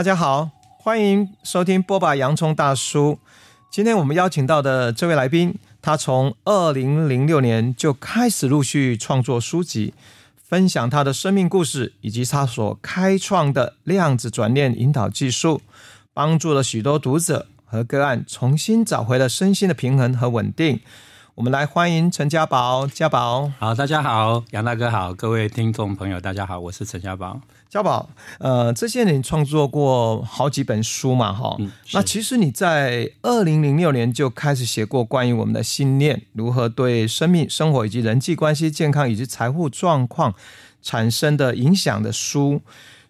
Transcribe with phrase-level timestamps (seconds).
[0.00, 2.16] 大家好，欢迎收听波霸！
[2.16, 3.18] 洋葱大叔。
[3.70, 9.92] 今天我们邀请到的这位来宾，他从二零零六年就开始陆续创作书籍，
[10.42, 15.60] 分享他的生命故事，以及他所开创的量子转念引导技术，
[16.14, 20.80] 帮助了许多读者和个案重新找回了身心的平衡和稳定。
[21.40, 23.50] 我们来欢迎陈家宝，家宝。
[23.58, 27.40] 好，大家好，杨大哥好，各位听众朋友，大家好，我是陈家宝。
[27.70, 31.72] 家宝，呃，这些年创作过好几本书嘛，哈、嗯。
[31.94, 40.34] 那其实你在二零零六年就开始写过关于我们的信念如何对生命、生活以及人际关系、健康以及财富状况
[40.82, 42.60] 产生的影响的书。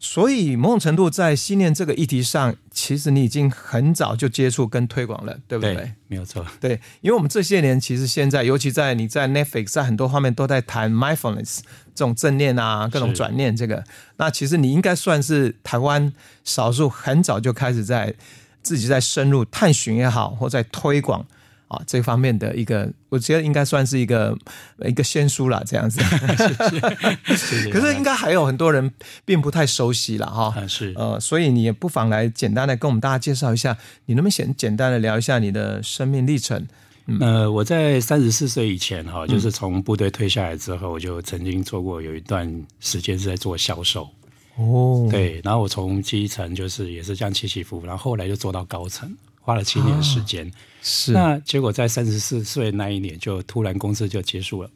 [0.02, 5.75] 所以某种程度在信念这个议题上，其实你已经很早就接触跟推广了，对不对？
[5.75, 6.44] 对，没有错。
[6.58, 11.58] 对，因为我们这些年其实现在，尤其在你在 Netflix 在很多方面都在谈 mindfulness
[11.94, 13.84] 这种正念啊，各种转念这个。
[14.16, 16.10] 那其实你应该算是台湾
[16.44, 18.14] 少数很早就开始在
[18.62, 21.27] 自己在深入探寻也好，或在推广。
[21.70, 24.36] 啊，这方面的一个，我觉得应该算是一个
[24.84, 26.00] 一个先书了，这样子。
[27.70, 28.92] 可是应该还有很多人
[29.24, 30.66] 并不太熟悉了哈。
[30.66, 30.92] 是。
[30.96, 36.66] 呃，所以你也不妨来简单的跟我们大家介绍一下，你能不能先简单的聊一下你的生命历程？
[37.06, 44.08] 嗯、呃，我在三十四岁以前哈，就是从部队退下来之后，我就曾经做过有一段时间是在做销售。
[44.56, 45.06] 哦。
[45.08, 49.08] 对，然后我从基层就是也是这样起起伏伏，然后后来就做到高层。
[49.41, 50.52] 花了七年时间，啊、
[50.83, 54.70] 是那结果在三十四岁那一年，就突然公司就结束了。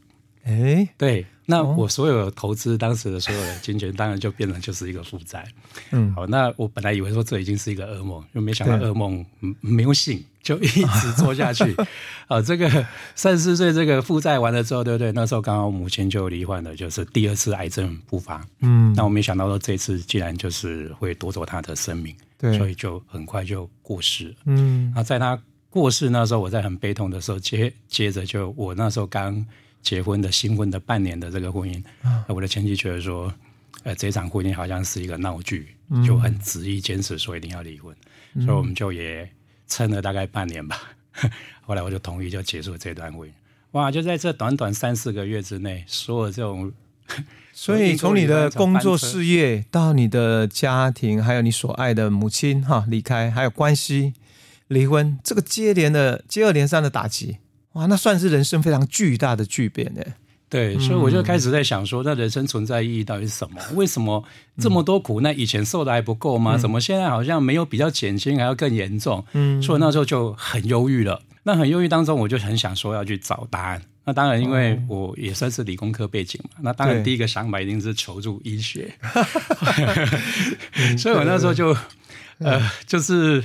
[0.44, 5.44] 哎，对，那我所有投资当时的所有的金钱，当然就变成就是一个负债。
[5.90, 9.24] 嗯，好，那我本来以为说这已经是一个噩梦，又没想到噩梦
[9.60, 11.74] 没有醒，就一直做下去。
[12.28, 12.68] 啊， 这个
[13.14, 15.10] 三十四岁这个负债完了之后，对不对？
[15.12, 18.46] 那时候刚好母亲就罹患了，就是第二次癌症复发。
[18.60, 22.14] 嗯，那我没想到说这次竟然就是会夺走他的生命。
[22.36, 24.34] 对，所以就很快就过世了。
[24.44, 25.40] 嗯，那在他
[25.70, 29.44] 过世那时候，我在很悲痛的时候，接接着就我那时候刚
[29.84, 33.32] 结婚的新婚的半年的这个婚姻，啊、我的前妻觉得说，
[33.84, 37.94] 呃，这场婚姻好像是一个闹剧，就很执意坚持说一定要离婚，
[38.34, 39.30] 嗯、所以我们就也
[39.68, 40.80] 撑了大概半年吧。
[41.62, 43.32] 后来我就同意就结束了这段婚姻。
[43.72, 46.72] 哇，就在这短短三四个月之内，所有这种。
[47.52, 54.14] 所以从你的工作事业到你的家庭，还有你所爱的母亲哈离开，还有关系
[54.66, 57.36] 离婚，这个接连的接二连三的打击，
[57.74, 60.02] 哇，那算是人生非常巨大的巨变呢。
[60.48, 63.60] 对，所以我就开始在想说，那人生存在意义到底是什么？
[63.74, 64.24] 为什么
[64.58, 66.56] 这么多苦难以前受的还不够吗？
[66.56, 69.24] 怎么现在好像没有比较减轻，还要更严重？
[69.32, 71.22] 嗯，所以那时候就很忧郁了。
[71.42, 73.82] 那很忧郁当中，我就很想说要去找答案。
[74.04, 78.94] 那当然，因为我也算是理工科背景嘛，那当然第一个想法一定是求助医学
[80.96, 81.76] 所以我那时候就。
[82.38, 83.44] 呃，就是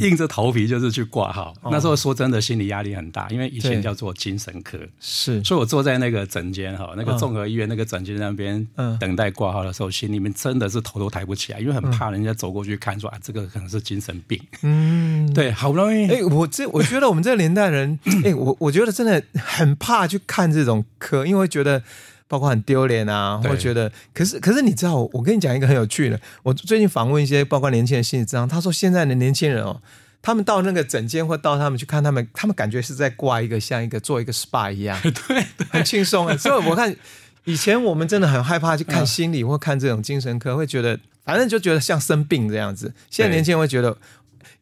[0.00, 1.54] 硬着头皮就是去挂号。
[1.64, 8.66] 嗯、那时候说真的，心理压力很大，因为以前叫做精神科，是，所以我坐在那个诊间哈，那个综合医院那个诊间那边
[9.00, 14.40] 等待挂号的时候，心里面真的是头都抬不起来，因为很怕人家走过去看说啊，这个可能是精神病。
[14.62, 21.82] 嗯，对，好不容易，哎、欸，我这我觉得我们这个年代人， 哎、欸，我我觉得真的很怕去看这种科，因为觉得。
[22.28, 29.80] 包括很丢脸啊，或觉得，可是可是你知道，我跟你讲一个很有趣的，我最近访问一些包括年轻人心理咨商，他说现在的年轻人哦，
[30.20, 36.36] 他们到那个诊间或到他们去看他们，他们感觉是在挂一个像一个做一个 SPA 一样， 对，很轻松啊。
[36.36, 36.94] 所以我看
[37.44, 42.92] 以前我们真的很害怕去看心理或看这种精神科，会觉得反正就觉得像生病这样子。
[43.10, 43.96] 现在年轻人会觉得。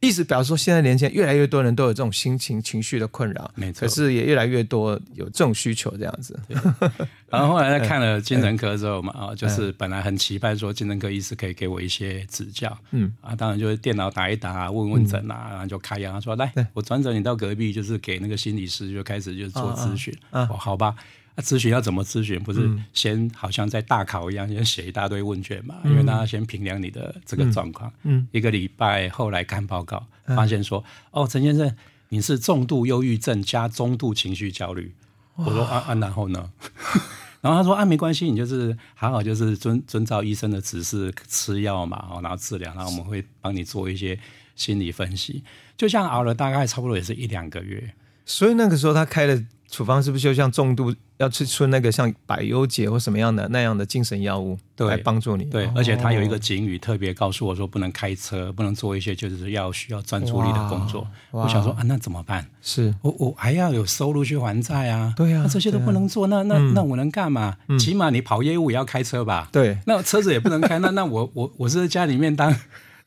[0.07, 3.81] 意思表示说，现在年轻人越来越多人都有这种心情、情绪的困扰，没错。
[3.81, 6.39] 可是也越来越多有这种需求，这样子。
[7.29, 20.95] 然后后来在看了精神科之后嘛，啊，就是本来很期盼说精神科医师可以给我一些指教，嗯啊，当然就是电脑打一打，问问诊啊，然后就开药，说来，我转诊你到隔壁，就是给那个心理师就开始就做咨询，哦，好吧。
[21.39, 22.43] 那咨询要怎么咨询？
[22.43, 25.77] 不是先好像在大考一样，先写一大堆问卷嘛？
[25.85, 27.93] 嗯、因为大家先评量你的这个状况。
[28.05, 31.77] 嗯，嗯一个礼拜后来看报告，发现说，嗯、哦，陈先生，
[32.09, 34.95] 你是重度忧郁症加中度情绪焦虑。
[35.35, 36.51] 我说啊啊，然后呢？
[37.43, 44.19] 然后他说啊，没关系，你就是还好就是遵遵照医生的指示吃药嘛，然后治疗，然后我们会帮你做一些
[44.55, 45.45] 心理分析。
[45.77, 47.93] 就像熬了大概差不多也是一两个月。
[48.25, 50.95] 所以那个时候他开的处方是不是就像重度？
[51.19, 55.45] 要吃出那个像百忧解或什么样的那样的精神药物，来帮助你。
[55.45, 61.07] 对，而且他有一个警语，特别告诉我说，不能开车，不能做一些就是要需要专注力的工作。
[61.31, 62.47] 我想说啊，那怎么办？
[62.61, 65.15] 是我我还要有收入去还债啊。
[65.17, 67.57] 对啊，那这些都不能做，那那那我能干嘛？
[67.69, 69.49] 嗯、起码你跑业务也要开车吧？
[69.51, 70.79] 对，那车子也不能开。
[70.79, 72.55] 那那我我我是在家里面当。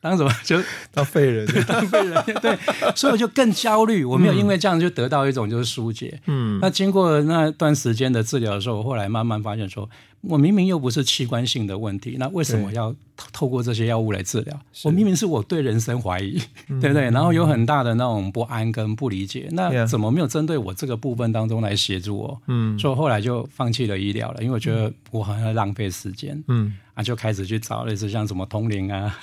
[0.01, 0.57] 当什么就
[0.93, 2.23] 当废人，当废人。
[2.41, 2.57] 对，
[2.95, 4.03] 所以我就更焦虑。
[4.03, 6.19] 我没有因为这样就得到一种就是疏解。
[6.27, 9.89] 嗯，那经过那段时间的治疗的时候，我后来慢慢发现说。
[10.21, 12.93] 我明明又不是器官性的问题，那为什么要
[13.31, 14.59] 透过这些药物来治疗？
[14.83, 16.37] 我明明是我对人生怀疑，
[16.67, 17.09] 嗯、 对不对？
[17.09, 22.41] 然后有很大的那种不安跟不理解，那怎么没有针对我这个部分当中来协助我？
[22.47, 26.43] 嗯，所以后来就放弃了医疗了，因为我觉得我好像在浪费时间。
[26.49, 26.75] 嗯。
[27.01, 29.17] 就开始去找类似像什么通灵啊、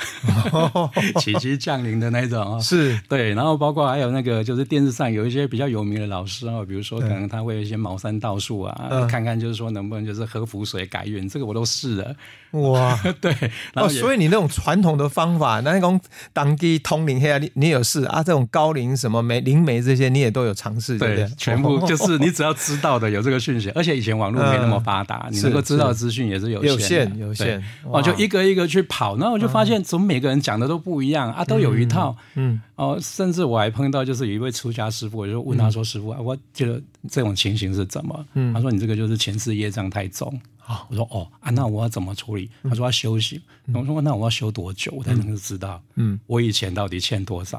[1.20, 12.16] 奇迹降临的那种啊，是对，然后包括还有那个就是电视上有一些比较有名的老师啊，比如说可能他会有一些茅山道术啊，嗯、看看就是说能不能就是喝符水改运，这个我都试了。
[12.52, 13.30] 哇， 对，
[13.74, 16.00] 然后、哦、所以你那种传统的方法，那种
[16.32, 18.22] 当地通灵黑啊，你你有试啊？
[18.22, 27.62] 这种高灵什么梅灵媒这些，你也都有尝试，对，对全部就是你只要知道的有这个讯息，而且以前网络没那么发达，嗯、你能够知道资讯也是有限，有限，有限。
[27.84, 31.44] 哦，就一个一个去跑，然后我就发现，怎么每个人讲的都不一样啊？
[31.44, 43.40] 都有一套，嗯，哦，甚至我还碰到就是有一位出家师傅，我就问他说：“师傅啊，我觉得这种情形是怎么？”嗯，他说：“你这个就是前世业障太重。”啊，我说：“哦啊，那我要怎么处理？”他说：“要修行。”
[43.72, 45.80] 我说：“那我要修多久我才能够知道？
[45.94, 47.58] 嗯，我以前到底欠多少？”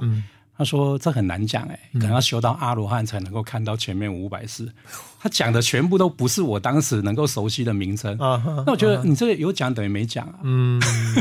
[0.57, 4.68] 他说：“这很难讲，哎，可能要修到阿罗汉才能够看到前面五百世。
[5.19, 10.36] ”他讲的全部都不是我当时能够熟悉的名称，啊、那我觉得你这个有讲等于没讲啊。
[10.44, 10.80] 嗯，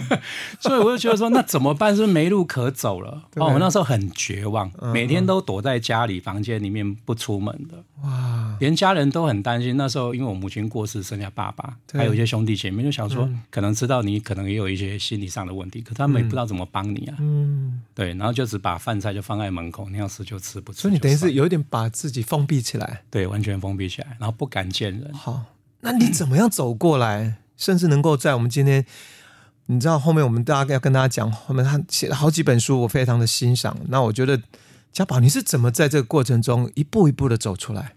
[0.61, 1.97] 所以我就觉得说，那怎么办？
[1.97, 3.23] 是不是没路可走了。
[3.33, 7.83] 对哦，我那时候很绝望，每天都躲在家里房间里面不出门的。
[8.03, 9.79] 哇，连家人都很担心。
[9.79, 17.17] 那时候因为我母亲过世，剩下爸爸，对还有一些兄弟姐妹，就想说，嗯、可能知道你可能也有一些心理上的问题，可他们也不知道怎么帮你啊。
[17.19, 20.83] 嗯，对，然后就只把饭菜就放在门口，你要吃就吃，不吃。
[20.83, 23.03] 所以你等于是有一点把自己封闭起来。
[23.11, 23.89] 对，完全封闭。
[23.89, 25.15] 起来，然后不敢见人。
[25.15, 25.45] 好，
[25.81, 28.85] 那你怎么样走过来，甚至能够在我们今天，
[29.67, 33.77] 你知道后面我们大家要跟大家讲，后面他写了好几本书，我非常的欣赏。
[33.89, 34.41] 那我觉得
[34.93, 37.93] 家宝，你是怎么在这个过程中一步一步的走出来？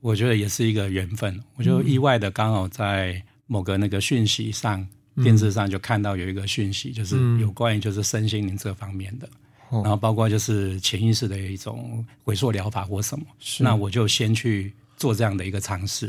[0.00, 1.42] 我觉得也是一个缘分。
[1.56, 9.38] 我就意外的刚好在某个那个讯息上，嗯、电视上就看到有一个讯息，就是有关于就是身心灵这方面的，嗯、
[9.82, 13.24] 然后包括就是潜意识的一种回溯疗法或什么。
[13.38, 14.72] 是那我就先去。
[14.96, 16.06] 做这样的一个尝试，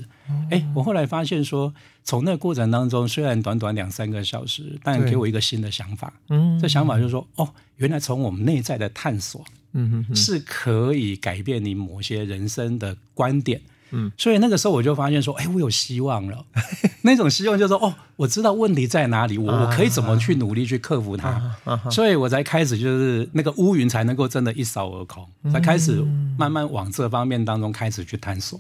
[0.51, 1.73] 哎、欸，我后来发现说，
[2.03, 6.13] 从那个过程当中，虽然短短两三个小时，但给我一个新的想法。
[6.29, 13.59] 嗯，这想法就是说，哦，原来从我们内在的探索，嗯是可以改变你某些人生的观点。
[13.91, 16.45] 嗯，所以那个时候我就发现说，哎、欸，我有希望了。
[17.03, 21.29] 那种希望就是说，哦，我知道问题在哪里，我我可以怎么去努力去克服它。
[21.29, 26.03] 啊啊啊、所以我才开始就是那个乌云才能够真的一扫而空，才开始
[26.37, 28.59] 慢慢往这方面当中开始去探索。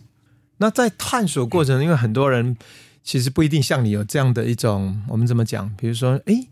[0.57, 2.55] 那在探索过程，因为很多人
[3.03, 5.69] 其实不一定像你有这样的一种，我们怎么讲？
[5.75, 6.47] 比如说，哎，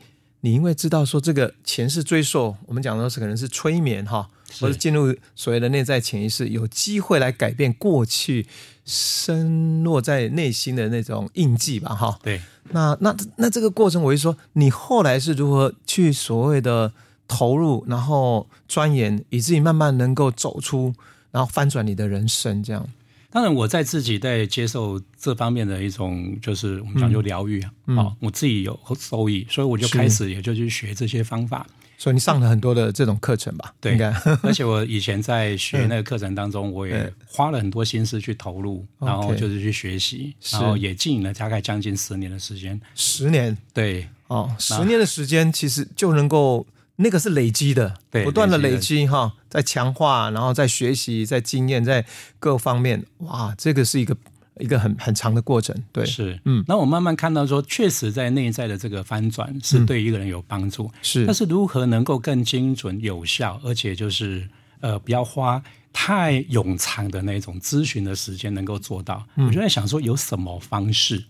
[0.45, 4.27] 你因为知道说这个前世追溯，我们讲的是可能是催眠哈，
[4.59, 8.45] 或者进入所谓的内在潜意识，有机会来改变过去
[8.83, 11.95] 深落在内心的那种印记吧？
[11.95, 12.41] 哈，对。
[12.71, 16.91] 那那那这个过程，我就说，你后来是如何去所谓的
[17.25, 20.93] 投入，然后钻研，以至于慢慢能够走出，
[21.31, 22.85] 然后翻转你的人生，这样。
[23.33, 31.65] 当然，我在自己在接受这方面的一种，就是我们讲究疗愈啊，我自己有收益，所以我就开始也就去学这些方法。
[31.97, 33.73] 所以你上了很多的这种课程吧？
[33.81, 33.97] 对，
[34.43, 42.79] 而且我以前在学那个课程当中，我也花了很多心思去投入，嗯、然后就是去学习，然后也经营了大概将近十年的时间。
[42.93, 43.57] 十年？
[43.73, 46.67] 对，哦，十年的时间其实就能够。
[46.97, 48.57] 那个是累积的，不断的。
[48.59, 52.05] 累积哈，在强化，然后在学习，在经验，在
[52.39, 54.15] 各方面，哇，这个是一个
[54.59, 64.47] 一个很很长的过程，对，是，嗯，那我慢慢看到说，确实在内在的这个翻转是对一个人有帮助，嗯、是，但是如何能够更精准、有效，而且就是
[64.81, 71.23] 呃，不要花太冗长的那种咨询的时间，能够做到，嗯、我就在想说有什么方式，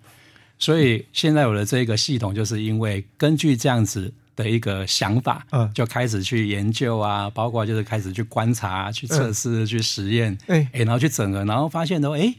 [0.60, 4.14] 所以现在有了这个系统，就是因为根据这样子。
[4.36, 12.34] 的一个想法，嗯，就开始去研究啊，包括就是开始去观察、去测试、去实验，哎，然后去整合，然后发现说，哎，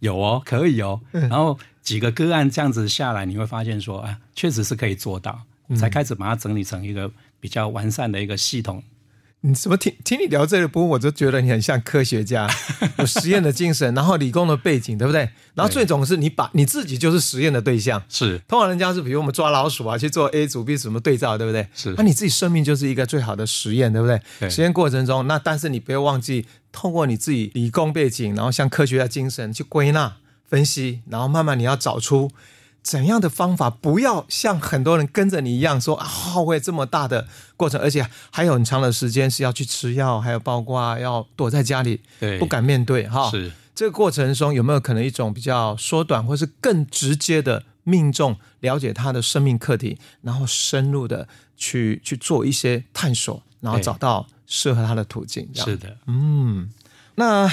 [0.00, 5.40] 有哦，可以哦，然后几个个案这样子下来，你会发现说，啊，确实是可以做到，
[5.76, 7.10] 才开始把它整理成一个
[7.40, 8.82] 比较完善的一个系统。
[9.46, 12.48] 你怎么听听你聊这个部分，我就觉得你很像科学家，
[12.96, 15.28] 有实验的精神，然后理工的背景，对不对？
[15.52, 18.38] 然后最总是你把你自己就是实验的对象，是。
[18.48, 21.68] 通常人家是比如我们抓老鼠啊，去做 A 组 B 组什么对照，对不对？
[21.74, 21.92] 是。
[21.98, 24.18] 那你自己生命就是一个最好的实验，对不对？
[24.40, 24.48] 对。
[24.48, 30.16] 实验过程中，那但是你不要忘记，透过你自己理工背景，然后像科学家精神去归纳
[30.48, 32.30] 分析，然后慢慢你要找出
[32.84, 37.26] 怎样的方法，不要像很多人跟着你一样说啊，耗费这么大的
[37.56, 43.30] 过程，而且还有很长的时间是要去吃药，还有包括要躲在家里，对，不敢面对哈。
[43.30, 51.26] 是这个过程中有没有可能一种比较缩短，或是更直接的命中了解他的生命课题，然后深入的
[51.56, 55.48] 去去做一些探索，然后找到适合他的途径？
[55.54, 56.68] 是的，嗯，
[57.14, 57.50] 那。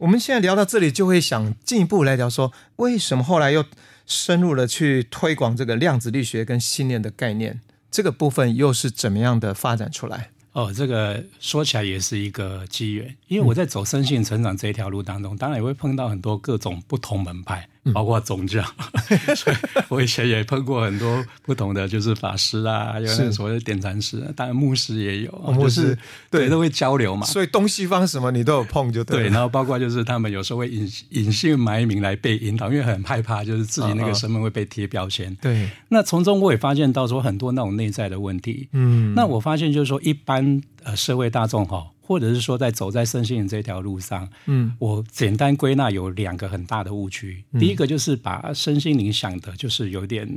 [0.00, 3.62] 我们现在聊到这里，就会想进一步来聊说，为什么后来又
[4.10, 7.60] 深入的去推广这个量子力学跟信念的概念？
[7.92, 10.30] 这个部分又是怎么样的发展出来？
[10.52, 17.68] 哦，这个说起来也是一个机缘，因为我在走生性成长这一条路当中，当然也会碰到很多各种不同门派。
[17.94, 18.64] 包括宗教，
[19.08, 19.56] 嗯、 所以
[19.88, 25.98] 我以前也碰过很多不同的，就是法师啊，有那所谓的点禅师，当然牧师也有，牧师、就是、
[26.30, 27.26] 对，对都会交流嘛。
[27.26, 29.24] 所以东西方什么你都有碰就对。
[29.24, 35.34] 对，然后包括就是他们有时候会隐隐姓埋名来被引导，因为很害怕就是自己那个身份会被贴标签。
[35.40, 38.68] 对、哦哦，那从中我也发现到说很多那种内在的问题。
[38.72, 41.90] 嗯，那我发现就是说一般呃社会大众哈。
[42.02, 47.44] 或者是说，在走在身心灵这条路上，嗯，我简单归纳有两个很大的误区。
[47.52, 50.28] 嗯、第一个就是把身心灵想的，就是有点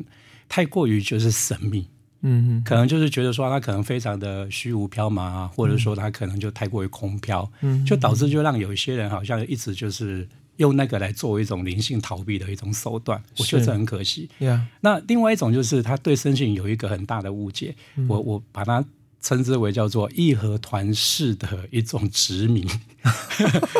[0.47, 1.87] 太过于就是神秘，
[2.21, 14.29] 嗯，可能就是觉得说它可能非常的虚无缥缈啊，或者说它可能就太过于空飘，嗯，就导致就让有一些人好像一直就是用那个来作为一种灵性逃避的一种手段，我觉得这很可惜。
[14.81, 18.85] 那另外一种就是他对身心有一个很大的误解，嗯、我我把它。
[19.23, 22.69] 称之为叫做义和团式的一种殖民。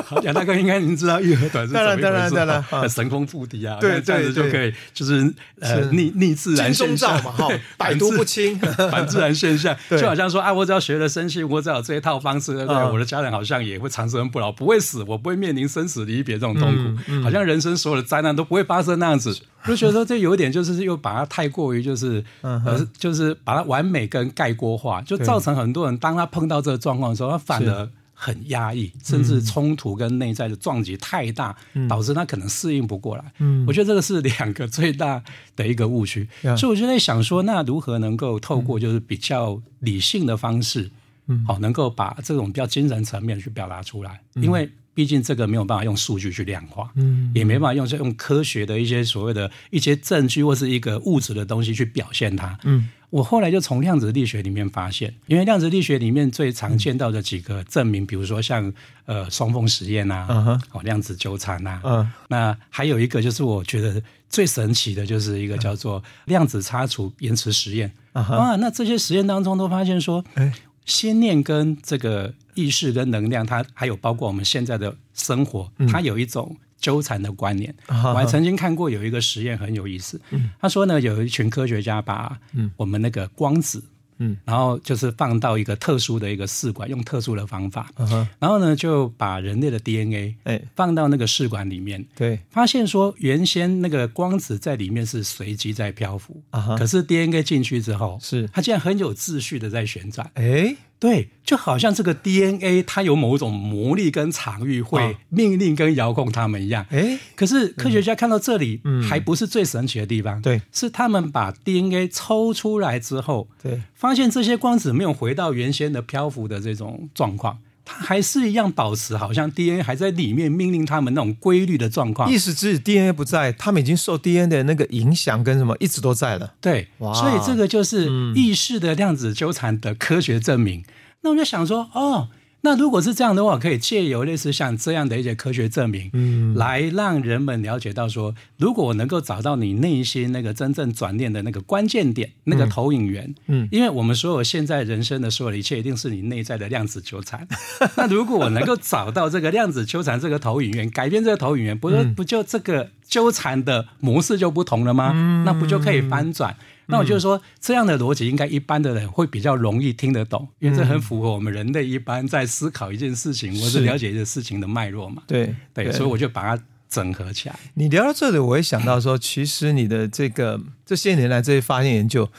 [0.05, 2.01] 好，杨大哥应该您知道义和团是怎么一回事？
[2.01, 7.47] 当然当然当然，神功附体啊，对，这样子就可以就是呃逆逆自然现象嘛，哈，
[7.77, 8.57] 百毒不侵，
[8.91, 19.38] 反自然现象， 就好像说啊，我只要学了身心，我只要有这一套方式，对，我的家人好像也会长生不老，不会死，我不会面临生死离别这种痛苦，好像人生所有的灾难都不会发生那样子。
[19.65, 27.89] 就觉得说这有一点就是又把它太过于就是呃就是把它完美跟概括化，就造成很多人当他碰到这个状况的时候，他反而。
[28.15, 33.34] 很压抑，甚至冲突跟内在的撞击太大，嗯、导致他可能适应不过来。
[33.39, 35.22] 嗯，我觉得这个是两个最大
[35.58, 36.29] 的一个误区。
[36.43, 40.89] 嗯、所以我就在想说，那如何能够透过就是比较理性的方式，
[41.27, 44.69] 嗯，好，能够把这种比较精神层面去表达出来，嗯、因为。
[44.95, 58.71] 毕竟这个没有办法用数据去量化，嗯，也没办法用用科学的一些所谓的一些证据或是一个物质的东西去表现它，嗯，我后来就从量子力学里面发现，因为量子力学里面最常见到的几个证明，比如说像
[59.07, 60.83] 呃双缝实验呐，哦、uh-huh.
[60.83, 63.99] 量子纠缠呐，嗯，那还有一个就是我觉得
[64.29, 68.35] 最神奇的就是一个叫做量子差除延迟实验，uh-huh.
[68.35, 70.53] 啊，那这些实验当中都发现说，哎。
[70.85, 77.73] 心念跟这个意识跟能量，它还有包括我们现在的生活，它有一种纠缠的观念。
[77.87, 82.37] 嗯、我还曾经看过有一个实验很有意思，嗯、他说呢，有一群科学家把
[82.75, 83.83] 我们那个光子。
[84.17, 90.62] 嗯，然后就是放到一个特殊的一个试管，用特殊的方法，嗯、然后呢就把人类的 DNA 哎。
[90.75, 98.50] 放到那个试管里面，对，发现说原先那个光子在里面是随机在漂浮，啊、可是 DNA 进去之后，是。
[98.53, 100.75] 它竟然很有秩序的在旋转，哎。
[101.03, 106.86] 对，就好像这个 DNA 它有某种魔力跟场域，会命令跟遥控他们一样。
[106.91, 108.79] 哎，可是科学家看到这里，
[109.10, 110.41] 还不是最神奇的地方。
[110.41, 117.57] 对，是他们把 DNA 抽出来之后，对，发现这些光子没有回到原先的漂浮的这种状况。
[117.85, 122.31] 它还是一样保持，好像 DNA 还在里面命令他们那种规律的状况。
[122.31, 126.53] 意思是 DNA 不在，他们已经受 DNA 的那个影响跟什么一直都在了。
[126.61, 130.79] 对，所以这个就是意识的量子纠缠的科学证明。
[130.79, 130.85] 嗯、
[131.21, 132.29] 那我就想说，哦。
[132.65, 147.46] 那如果是这样的话，可以借由类似像这样的一些科学证明，嗯，来让人们了解到说，如果我能够找到你内心那个真正转念的那个关键点，那个投影源，嗯，因为我们所有现在人生的所有的一切，一定是你内在的量子纠缠。
[147.98, 155.12] 那如果我能够找到这个量子纠缠这个投影源，改变这个投影源，不是不就这个纠缠的模式就不同了吗？
[155.13, 156.55] 嗯，那不就可以翻转？
[156.87, 165.23] 那我就是说，这样的逻辑应该一般的人会比较容易听得懂，因为这很符合我们人类一般在思考一件事情或是了解一件事情的脉络嘛。
[165.25, 167.57] 对对，所以我就把它整合起来。
[167.75, 172.29] 你聊到这里，我会想到说，其实你的这个这些年来这些发现研究，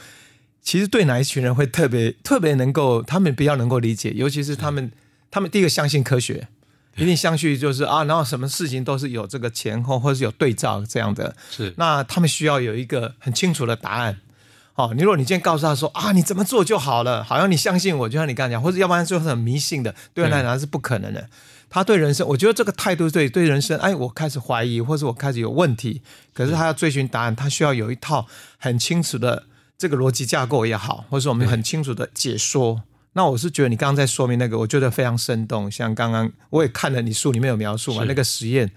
[0.61, 4.91] 其实对哪一群人会特别特别能够，他们比较能够理解，尤其是他们，
[5.31, 6.47] 他们第一个相信科学，
[6.97, 11.35] 一定相信就是啊，然后什么事情都是有这个前后或是有对照这样的。
[11.49, 14.19] 是，那他们需要有一个很清楚的答案。
[14.75, 21.29] 哦，你如果你今天告诉他说啊，你怎么做就好了，好像你相信我，就像你刚才讲，或者要不然就是很迷信的，对他来讲是不可能的。
[21.69, 26.01] 他对人生，我觉得这个态度对对人生，哎，我开始怀疑，或者我开始有问题，
[26.33, 28.27] 可是他要追寻答案，他需要有一套
[28.57, 29.43] 很清楚的
[29.77, 32.83] 这个逻辑架构也好，或者我们很清楚的解说。
[33.13, 35.71] 那我是觉得你刚刚在说明那个，我觉得非常生动。
[35.71, 38.69] 像刚刚我也看了你书里面有描述嘛，那个实验。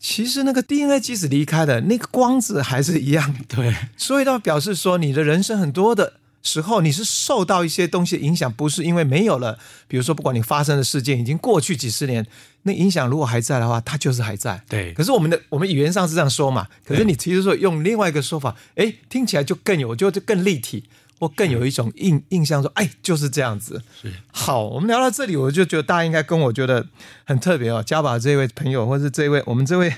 [0.00, 3.36] 其实那个 DNA 即使离开了，那个光子还是一样。
[3.46, 9.58] 对，所以它表示说，你的人生很多的时候，你是受到一些东西的影响，不是因为没有了。
[9.86, 12.26] 比如说，不管你发生的事件已经过去几十年，
[12.62, 14.62] 那影响如果还在的话，它就是还在。
[14.66, 14.94] 对。
[14.94, 16.66] 可是我们的我们语言上是这样说嘛？
[16.82, 20.84] 可是你其实说用另外一个说法，哎，听起来就更有，就就更立体。
[21.20, 23.82] 或更有一种印印象说，哎，就是这样子。
[24.00, 26.86] 是好，我们聊到这里，我就觉得大家应该跟我觉得
[27.24, 27.82] 很特别哦。
[27.82, 29.94] 加宝这位朋友，或是这位我们这位，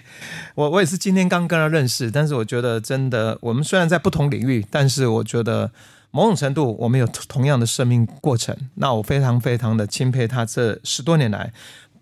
[0.57, 5.71] 我我也是今天刚跟他认识，但是我觉得真的，我们虽然在不同领域，但是我觉得
[6.11, 8.57] 某种程度我们有同样的生命过程。
[8.75, 11.52] 那我非常非常的钦佩他这十多年来，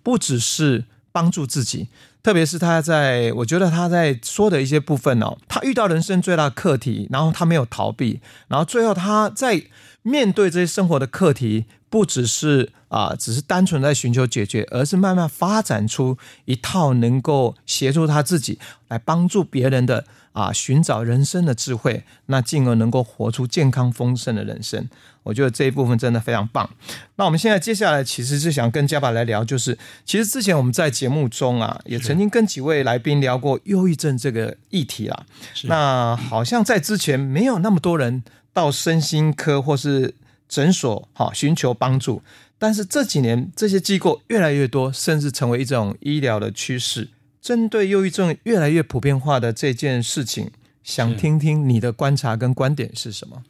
[0.02, 1.88] 不只是帮助自己。
[2.22, 9.62] 特别是他在，我觉得他在说的一些部分哦，他遇到人生最大的课题，然后他没有逃避，然后最后他在
[10.02, 18.58] 面对这些生活的课题，不只是啊、只是单纯在寻求解决，而是慢慢发展出一套能够协助他自己
[18.88, 24.88] 来帮助别人的啊，寻找人生的智慧，那进而能够活出健康丰盛的人生。
[25.22, 26.68] 我觉得这一部分真的非常棒。
[27.16, 35.26] 那我们现在接下来其实是想跟家宝来聊，就是其实之前我们在节目中啊，也曾经跟几位来宾聊过忧郁症这个议题啦。
[35.64, 38.22] 那好像在之前没有那么多人
[38.52, 40.14] 到身心科或是
[40.48, 42.22] 诊所哈寻求帮助，
[42.58, 47.08] 但是这几年这些机构越来越多，甚至成为一种医疗的趋势。
[47.40, 50.50] 针对忧郁症越来越普遍化的这件事情，
[50.82, 53.42] 想听听你的观察跟观点是什么？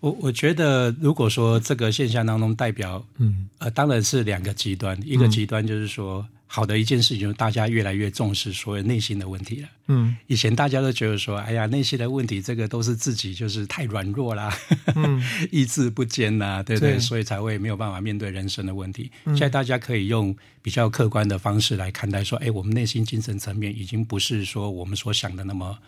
[0.00, 4.98] 我我觉得，如果说这个现象当中代表，嗯，呃，当然是两个极端。
[5.04, 9.68] 一个极端就是说，好的一件事情，就是大家越来越重视所有内心的问题了。
[9.86, 14.52] 嗯，以前大家都觉得说，哎呀，内心的问题，这个都是自己就是太软弱啦，
[14.96, 16.98] 嗯， 意志不坚呐，对不对？
[16.98, 19.12] 所以才会没有办法面对人生的问题。
[19.26, 25.78] 现在大家可以用比较客观的方式来看待，说，哎，我们内心精神层面已经不是说我们所想的那么。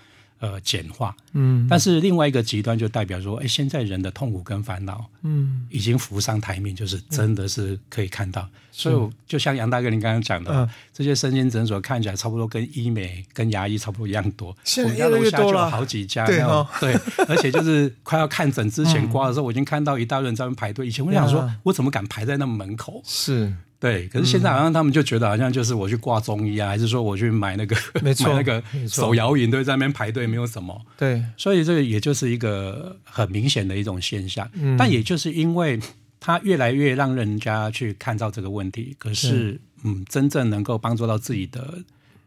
[0.42, 8.42] 呃，简化，嗯，但是另外一个极端就代表说，哎，现在人的痛苦跟烦恼，嗯，已经浮上台面，就是真的是可以看到。
[8.42, 14.52] 嗯、所以，就像杨大哥您刚刚讲的，嗯、这些身心诊所看起来差不多跟医美、跟牙医差不多一样多。
[14.64, 16.92] 现在越来越多了，好几家，对、哦、对，
[17.28, 20.85] 而且就是快要看诊之前刮的时候，嗯、我已经看到一大堆人在那排队。
[20.85, 23.00] 以前我想说，嗯、我怎么敢排在那门口？
[23.07, 23.55] 是。
[23.82, 30.80] 对，可是现在好像他们就觉得好像就是我去挂中医啊，还是说我去买那个没错 买那个手摇饮，都在那边排队，没有什么。
[30.96, 34.48] 对，所以这个也就是一个很明显的一种现象。
[34.52, 35.80] 嗯，但也就是因为
[36.20, 41.76] 它越来越让人家去看到这个问题，可是嗯，真正能够帮助到自己的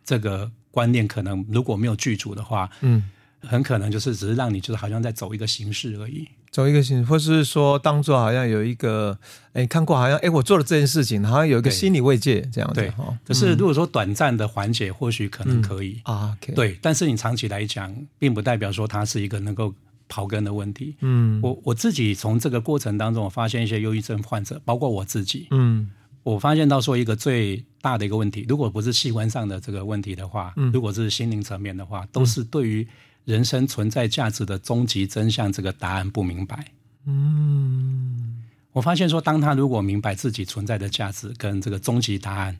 [0.04, 3.02] 这个观念，可能如果没有具足的话，嗯，
[3.48, 6.28] 很可能就是只是让你就是好像在走一个形式而已。
[6.52, 9.18] 走一个形式，或是说当做好像有一个，
[9.52, 12.76] 哎，看过好像，哎，我做了这件事情，好像有一个心理慰藉这样子。
[12.76, 12.94] 对，
[13.26, 16.38] 可是如果说短暂的缓解，或许可能可以啊。
[16.56, 19.74] 对，但是你长期来讲，并不代表说它是一个能够
[20.08, 20.96] 刨根的问题。
[21.02, 25.92] 嗯，我我自己从这个过程当中，我发现一些忧郁症患者，包括我自己，嗯，
[26.24, 32.88] 我发现到说一个最大的一个问题，如果不是器官上的这个问题的话，如果是心灵层面的话，都是对于。
[33.26, 36.72] 人生存在价值的终极真相，这个答案不明白。
[37.06, 42.58] 嗯，我发现说，当他如果明白自己存在的价值跟这个终极答案，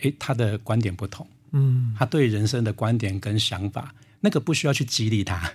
[0.00, 1.26] 诶，他的观点不同。
[1.52, 5.50] 嗯，他对人生的观点跟想法，那个不需要去激励他，哦、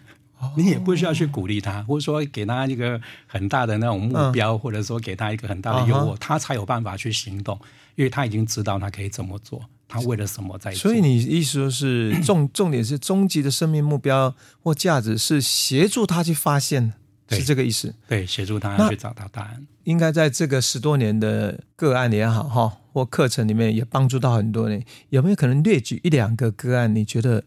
[0.55, 7.59] 你也不需要去鼓励他，或者说给他一个很大的那种目标，嗯、或者说给他一个很大的诱惑，他才有办法去行动，
[7.95, 9.61] 因为他已经知道他可以怎么做。
[9.87, 10.79] 他为了什么在做？
[10.79, 16.93] 所以你意思说是重重点是终极的生命目标或价值是协助他去发现，
[17.29, 17.93] 是这个意思？
[18.07, 19.67] 对，协助他去找到答案。
[19.83, 24.83] 应该在这个十多年的个案也好哈，或课程里面也帮助到很多人。
[25.09, 26.95] 有没有可能列举一两个个案？
[26.95, 27.43] 你觉得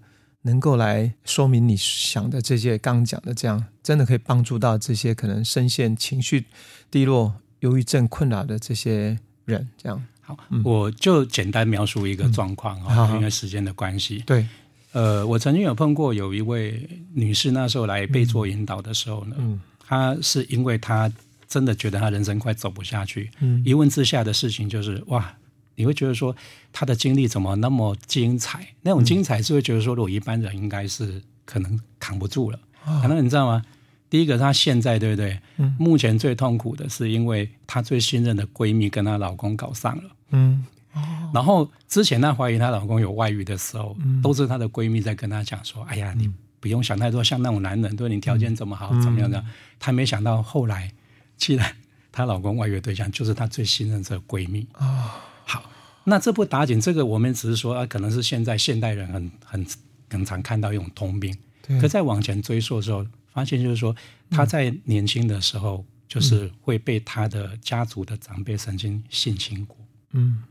[0.47, 2.79] 能够来说明你想的这些？
[2.79, 6.45] 刚讲的这样，真的可以帮助到这些可能深陷情绪
[6.89, 9.69] 低落、忧郁症困扰的这些人？
[9.77, 10.03] 这样。
[10.23, 14.19] 好，我就简单描述一个状况啊，嗯、因为时间的关系。
[14.27, 14.47] 对，
[14.93, 21.13] 呃，我曾经有碰过有一位女士，那时候来被做引导的时候呢，嗯，她是因为她
[21.49, 25.33] 真的觉得她人生快走不下去，嗯，一问之下的事情就是哇，
[25.77, 26.35] 你会觉得说
[26.73, 28.67] 她的经历怎么那么精彩？
[28.83, 32.59] 那种精彩是会觉得说，如果一般人应该是可能扛不住了，
[33.01, 33.63] 可能、哦、你知道吗？
[34.09, 35.41] 第一个，她现在对不对？
[35.57, 40.05] 嗯，目前最痛苦的是，因为她最信任的闺蜜跟她老公搞上了。
[40.31, 41.31] 嗯，哦。
[41.35, 49.45] 然后之前她怀疑她老公有外遇的时候，嗯，都是她的闺蜜在跟她讲说：“哎呀，你不用想太多，像那种男人对你条件这么好，嗯，怎么样的？”
[49.81, 50.93] 她没想到后来，
[51.37, 51.77] 既然
[52.13, 55.11] 她老公外遇的对象就是她最信任的闺蜜啊，哦。
[55.49, 55.71] 好，
[56.05, 59.67] 那这不打紧，这个我们只是说啊，可能是现在现代人很很
[60.11, 61.35] 很常看到一种通病。
[61.81, 63.95] 可再往前追溯的时候，发现就是说，
[64.31, 69.77] 他在年轻的时候，就是会被他的家族的长辈曾经性侵过，
[70.13, 70.43] 嗯，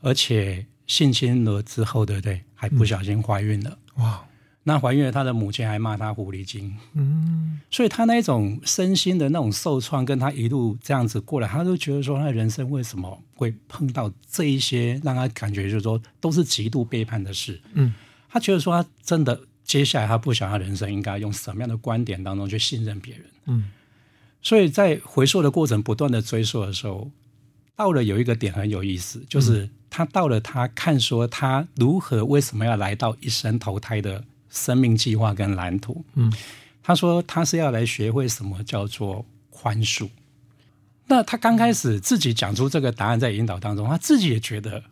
[0.00, 2.42] 而且性侵了之后，对不对？
[2.54, 4.24] 还不小心怀孕了，哇！
[4.68, 17.94] 那怀孕了，他的母亲还骂他狐狸精，嗯，所以他那种身心的那种受创，跟他一路这样子过来，他都觉得说，他的人生为什么会碰到这一些，让他感觉就是说，都是极度背叛的事，嗯，
[18.28, 19.40] 他觉得说，他真的。
[19.66, 23.64] 接下来他不想他人生应该用什么样的观点当中去信任别人，嗯，
[24.40, 27.10] 所以在回溯的过程不断的追溯的时候，
[27.74, 36.32] 到了有一个点很有意思，就是他到了他看说他如何为什么要来到一生投胎的生命计划跟蓝图，嗯，
[36.82, 40.08] 他说他是要来学会什么叫做宽恕。
[41.06, 44.82] 那他刚开始自己讲出这个答案在引导当中，他自己也觉得。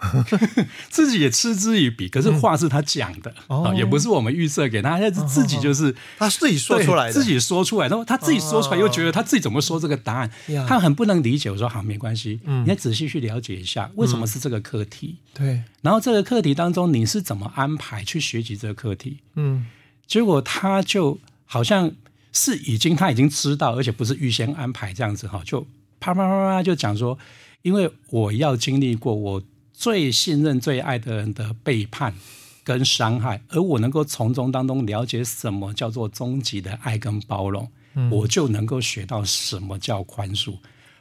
[0.90, 11.50] 自己也嗤之以鼻，可是话是他讲的，嗯哦、也不是我们预设给他，他是自己就是、哦、他自己说出来的，自己说出来，然后他自己说出来又觉得他自己怎么说这个答案，哦、他很不能理解。
[11.50, 15.16] 我说好，没关系，嗯、你要仔细去了解一下为什么是这个课题。
[15.32, 19.18] 对、嗯，然后这个课题当中你是怎么安排去学习这个课题？
[19.36, 19.66] 嗯，
[20.06, 21.90] 结果他就好像
[22.32, 25.66] 是已经他已经知道，而且不是预先安排这样子哈，就
[25.98, 27.18] 啪啪啪啪就讲说，
[27.62, 29.42] 因为我要经历过我。
[29.74, 32.14] 最信任、最爱的人的背叛
[32.62, 40.56] 跟伤害，而我能够从中当中了解什么叫做终极的爱跟包容，嗯、我就能够学到什么叫宽恕。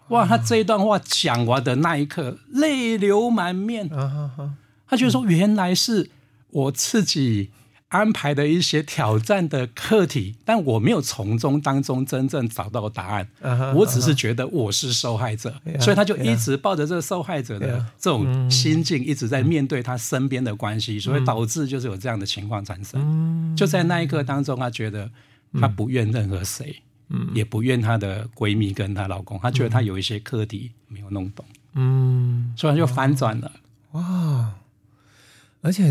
[0.10, 0.26] 哇！
[0.26, 3.88] 他这一段话讲完的那一刻，泪流满面。
[3.94, 4.56] 啊、
[4.88, 6.10] 他觉得说，原来是
[6.50, 7.52] 我自己。
[7.94, 13.28] 安排的一些挑战的课题，但我没有从中当中真正找到答案。
[13.42, 23.00] Uh huh, 我只是觉得我是受害者，uh huh, 所以他就一直抱着这个受害者的这种心境，一直在面对他身边的关系，uh 所以导致就是有这样的情况产生。
[23.00, 25.08] Uh 就在那一刻当中，他觉得
[25.62, 26.76] 他不怨任何谁
[27.12, 33.52] ，uh 也不怨她的闺蜜跟她老公，他觉得他有一些课题没有弄懂，嗯、uh，huh, 所以他就反转了。
[33.92, 34.63] 哇！Uh.
[35.64, 35.90] 而且，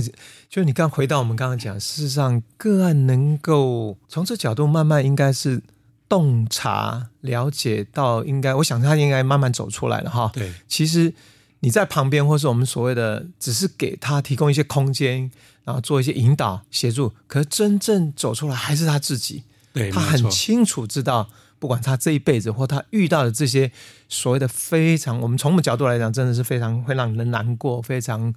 [0.50, 5.62] 就你刚回到我们刚刚讲，事实上个案能够从这角度慢慢应该是
[6.11, 10.30] 洞察了解到，应该我想他应该慢慢走出来了哈。
[10.35, 11.14] 对，其实
[11.61, 15.30] 你在旁边，或是我们所谓的只是给他提供一些空间，
[15.64, 19.44] 然后做一些引导协助，可是真正走出来还是他自己。
[19.72, 23.72] 对，他很清楚知道，不管他这一辈子或他遇到的这些
[24.11, 28.35] 所谓的非常，我们从我们角度来讲，真的是非常会让人难过，非常。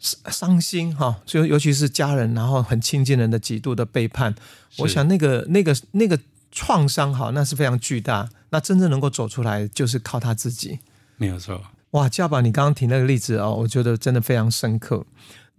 [0.00, 4.34] 伤心哈，就尤其是家人，然后很亲近人的极度的背叛，
[4.78, 6.18] 我想那个那个那个
[6.50, 8.28] 创伤哈，那是非常巨大。
[8.52, 10.80] 那真正能够走出来，就是靠他自己。
[11.16, 11.62] 没有错。
[11.92, 15.04] 哇，家宝，你刚刚提那个例子哦，我觉得真的非常深刻。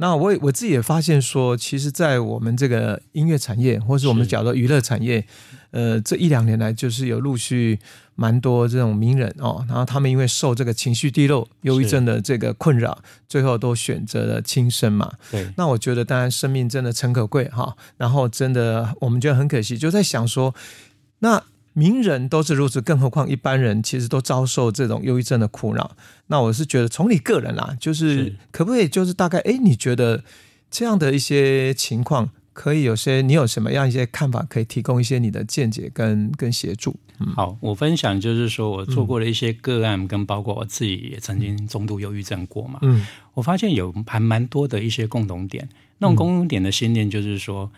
[0.02, 5.24] 那我我自己也发现说，其实，在我们这个音乐产业，或是我们讲的娱乐产业，
[5.70, 7.80] 呃，这一两年来，就是有陆续
[8.16, 15.14] 蛮多这种名人哦，然后他们因为受这个情绪低落、忧郁症的这个困扰，最后都选择了轻生嘛。
[15.30, 17.78] 对，那我觉得，当然，生命真的诚可贵哈。
[17.98, 20.56] 然后，真的，我们觉得很可惜，就在想说，
[21.20, 21.44] 那。
[21.74, 25.96] 名人都是如此，更何况一般人其实都遭受这种忧郁症的苦恼。
[26.28, 30.24] 那我是觉得，从你个人啦，就是可不可以，就是大概，哎，你觉得
[30.70, 36.96] 这样的一些情况，可以有些你有什么样一些看法，可以提供一些你的见解跟跟协助？
[37.20, 42.80] 嗯，好，我分享就是说我做过的一些个案，跟包括我自己也曾经中度忧郁症过嘛。
[42.82, 45.70] 嗯，我发现有还蛮多的一些共同点。
[46.00, 47.72] 那种共同点的信念就是说。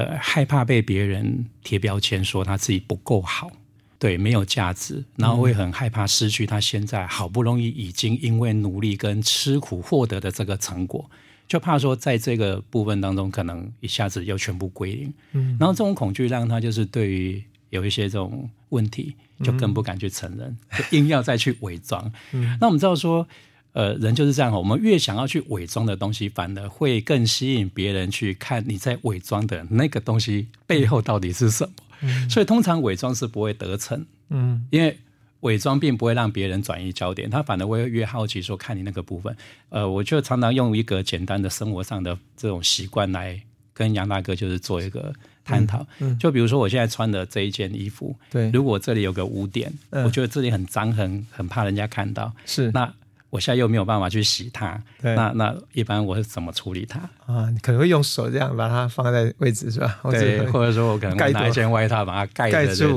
[0.00, 3.50] 呃，害怕被别人贴标签，说他自己不够好，
[3.98, 11.10] 对，没有价值，然后会很害怕失去他现在好不容易已经因为努力跟吃苦获得的这个成果，
[11.46, 15.12] 就怕说在这个部分当中可能一下子又全部归零。
[15.32, 22.10] 嗯，然后这种恐惧让他就是对于有一些这种问题，就更不敢去承认，就硬要再去伪装。
[22.32, 23.28] 嗯，那我们知道说。
[23.72, 31.72] 呃，人就是这样，我们越想要去伪装的东西，反而会更吸引别人去看你在伪装的那个东西背后到底是什么。
[32.02, 34.98] 嗯、所以通常伪装是不会得逞，嗯，因为
[35.40, 39.36] 伪装并不会让别人转移焦点，他反而会越好奇说看你那个部分。
[39.68, 43.40] 呃，我就常常用一个简单的生活上的这种习惯来。
[43.72, 45.10] 跟杨大哥就是做一个
[45.42, 45.86] 探讨。
[46.18, 52.30] 就比如说我现在穿的这一件衣服，对，如果这里有个污点，嗯、我觉得这里很脏，很很怕人家看到。
[52.44, 52.92] 是那。
[53.30, 57.48] 我现在又没有办法去洗它，那那一般我是怎么处理它啊？
[57.50, 60.00] 你可能会用手这样把它放在位置是吧？
[60.10, 62.96] 对，或者 说我可能拿一件外套把它盖住？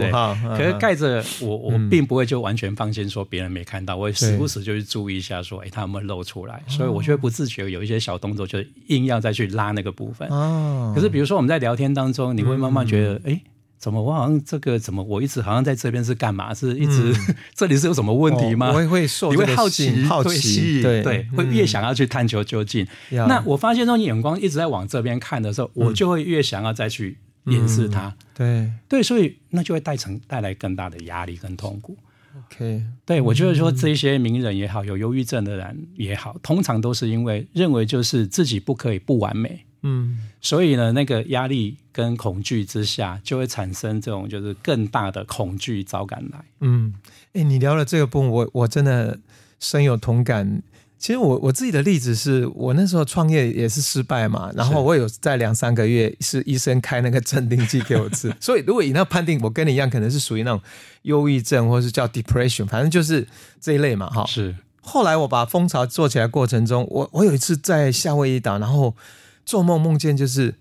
[0.57, 6.61] 可是盖着我我并不会就完全放心说别人没看到，嗯、我会时不时就去注意一下说，哎对，它有没有露出来？
[6.67, 10.27] 所以我就会不自觉有一些小动作，就硬要再去拉那个部分。
[10.29, 10.91] 哦。
[10.95, 13.41] 可是比如说我们在聊天当中，你会慢慢觉得，哎、嗯。
[13.83, 14.01] 怎么？
[14.01, 15.03] 我好像这个怎么？
[15.03, 16.53] 我一直好像在这边是干嘛？
[16.53, 18.71] 是一直、嗯、 这里是有什么问题吗？
[18.73, 22.87] 我也会受，你会好奇，好奇，对对，会越想要去探求究竟。
[23.11, 27.17] 嗯、那我发现这种眼光一直在往这边看的时候，嗯、我就会越想要再去
[27.47, 28.07] 掩饰它。
[28.07, 31.97] 嗯、对对，所以那就会带成带来更大的压力跟痛苦。
[32.37, 39.65] OK，对，我觉得说这些名人也好，有忧郁症的人也好，通常都是因为认为就是自己不可以不完美。
[39.83, 46.39] 嗯，所以呢，那个压力跟恐惧之下，就会产生这种就是更大的恐惧早感来。
[46.61, 46.93] 嗯，
[47.33, 49.19] 哎、欸，你聊了这个部分，我我真的
[49.59, 50.63] 深有同感。
[50.97, 58.33] 其实我我自己的例子是我那时候创业也是失败嘛，然后我有在两三个月是医生开那个镇定剂给我吃。
[58.39, 60.61] 所以如果以那判定，我跟你一样，可能是属于那种
[61.01, 63.27] 忧郁症，或是叫 depression，反正就是
[63.59, 64.09] 这一类嘛。
[64.09, 64.55] 哈，是。
[64.79, 68.95] 后来我把蜂巢做起来过程中，我我有一次在夏威夷岛，然后。
[69.45, 70.55] 做梦梦见就是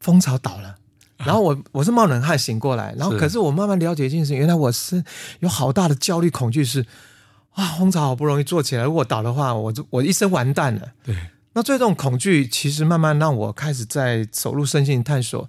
[0.00, 0.76] 蜂巢倒了，
[1.18, 5.02] 然后我我是冒冷汗醒过来，然后可是我慢慢了解一件事情，原来我是
[5.40, 6.86] 有好大的焦虑恐惧，是
[7.52, 10.92] 啊，蜂巢好不容易做起来，如果倒的话，我就我一生完蛋了。
[11.04, 11.16] 对，
[11.54, 15.48] 那这种恐惧其实慢慢让我开始在走入身心探索。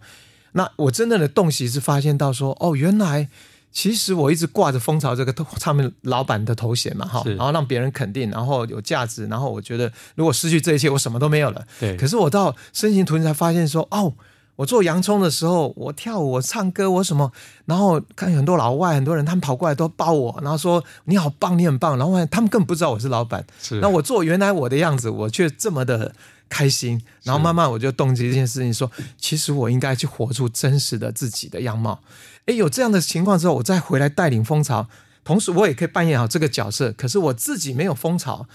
[0.53, 3.29] 那我真正的洞悉是发现到说，哦，原来。
[3.73, 11.65] 其实我一直挂着蜂巢这个头上面老板的头衔嘛，哈，然后让别人肯定，然后有价值，然后我觉得如果失去这一切，我什么都没有了。
[11.79, 11.97] 对。
[11.97, 14.13] 可是我到身形图才发现说，哦，
[14.57, 17.31] 我做洋葱的时候，我跳舞，我唱歌，我什么，
[17.65, 23.43] 然后看很多老外，很多人他们跑过来都抱我，然后说你好棒，你很棒，然后他们根本不知道我是老板。
[23.59, 23.79] 是。
[23.79, 26.13] 那我做原来我的样子，我却这么的
[26.53, 31.99] 开心，然后慢慢我就动机这件事情说，说其实我应该去活出真实的自己的样貌。
[32.45, 34.87] 诶，有这样的情况之后，我再回来带领蜂巢，
[35.23, 36.91] 同时我也可以扮演好这个角色。
[36.91, 38.45] 可是我自己没有蜂巢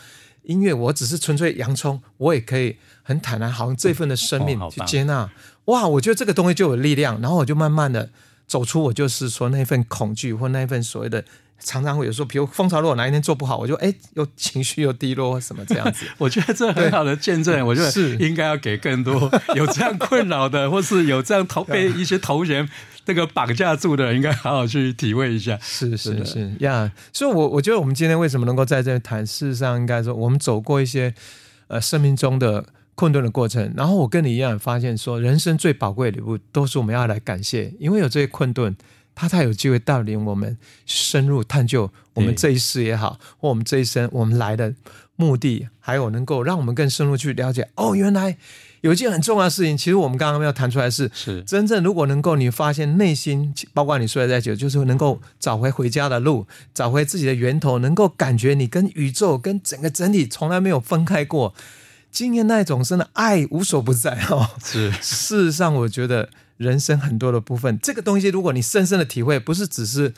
[0.45, 5.23] 音乐，我只是纯粹洋葱，我也可以很坦然，好像这份的生命去接纳。
[5.23, 5.31] 哦、
[5.65, 8.11] 哇，我觉得这个东西就有力量，然后我就慢慢的
[8.47, 11.25] 走出我就是说那份恐惧或那份所谓的。
[11.61, 16.07] 常常会有说，比如蜂巢如果哪一天做不好，我就哎，又情绪又低落什么这样子。
[16.19, 22.69] 我觉得这很好的见证，我觉得是应该要给更多有这样困扰的，或是有这样头被一些头衔
[23.05, 25.59] 这个绑架住的人，应该好好去体会一下。
[25.61, 31.13] 是是是呀，所以，我我觉得我们今天为什么能够在这里谈，事实上应该说，我们走过一些
[31.67, 38.77] 呃生命中的困顿的过程，然后我跟你一样发现说，人生最宝贵的礼物都是我们要来感谢，因为有这些困顿。
[39.19, 44.73] 他才有机会带领我们深入探究我们这一世也好，或我们这一生我们来的
[45.17, 47.69] 目的，还有能够让我们更深入去了解。
[47.75, 48.37] 哦，原来
[48.83, 61.53] 有一件很重要的事情，其实我们刚刚没有谈出来是，是真正如果能够你发现内心，包括你说的再久，就是能够找回回家的路，找回自己的源头，能够感觉你跟宇宙、跟整个整体从来没有分开过，
[62.13, 64.51] 经验那一种真的爱无所不在哦。
[64.65, 66.31] 是，事实上我觉得。
[66.59, 70.13] 人生很多的部分，这个东西如果你深深的体会，不是只是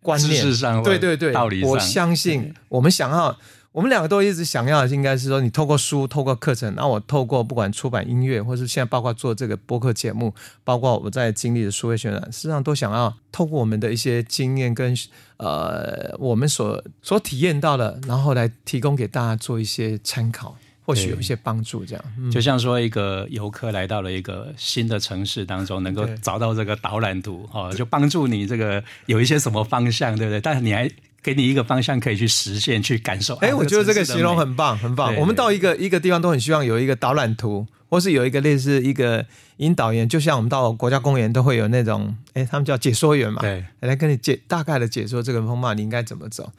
[0.00, 3.36] 观念，知识上对对对，道理上，我相信我们想要，
[3.72, 14.94] 我们两个都一直想要的，应该是说，你透过书，透过课程，然后我透过不管出版音乐，或是现在包括做这个播客节目，包括我在经历的数位渲染，实际上都想要透过我们的一些经验跟
[15.38, 20.56] 呃，我们所所体验到的，然后来提供给大家做一些参考。
[20.88, 30.40] 或许有一些帮助，这样、嗯、就像说一个游客来到了一个新的城市当中，能够找到这个导览图，哈，就帮助你这个有一些什么方向，对不对？
[30.40, 30.90] 但是你还
[31.22, 33.34] 给你一个方向可以去实现、去感受。
[33.34, 35.14] 哎、欸，我觉得这个形容很棒，很棒。
[35.16, 39.26] 我们到一个一个地方都很希望有一个导览图，或是有一个类似一个
[39.58, 46.50] 引导员，就像我们到国家公园都会有那种，哎、欸，他们叫解说员嘛，对，来跟你解大概的解说这个风貌，你应该怎么走。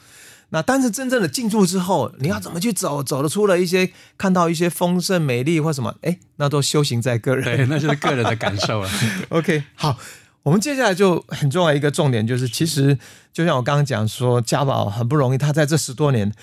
[0.51, 3.03] 那但是真正的进驻之后，你要怎么去走？
[3.03, 5.95] 走得出了一些，看到一些丰盛、美丽或什么？
[6.01, 8.89] 哎，那都修行在个人，对，那就是个人的感受了。
[9.29, 9.97] OK，好，
[10.43, 12.97] 我们接下来就很重要一个重点，就是其实
[13.31, 16.33] 就像我刚刚讲说，家宝很不容易，他在这十多年，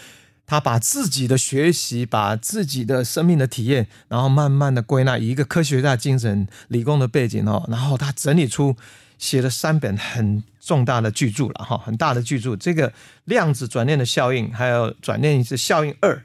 [0.46, 8.76] 他把自己的学习，把自己的生命的体验，然后慢慢的归纳，以一个科学家精神、理工的背景哦，然后他整理出
[9.18, 10.42] 写了三本很。
[10.66, 12.56] 重大的巨著了哈，很大的巨著。
[12.56, 12.92] 这个
[13.26, 16.20] 量子转念的效应，还有转念是效应二，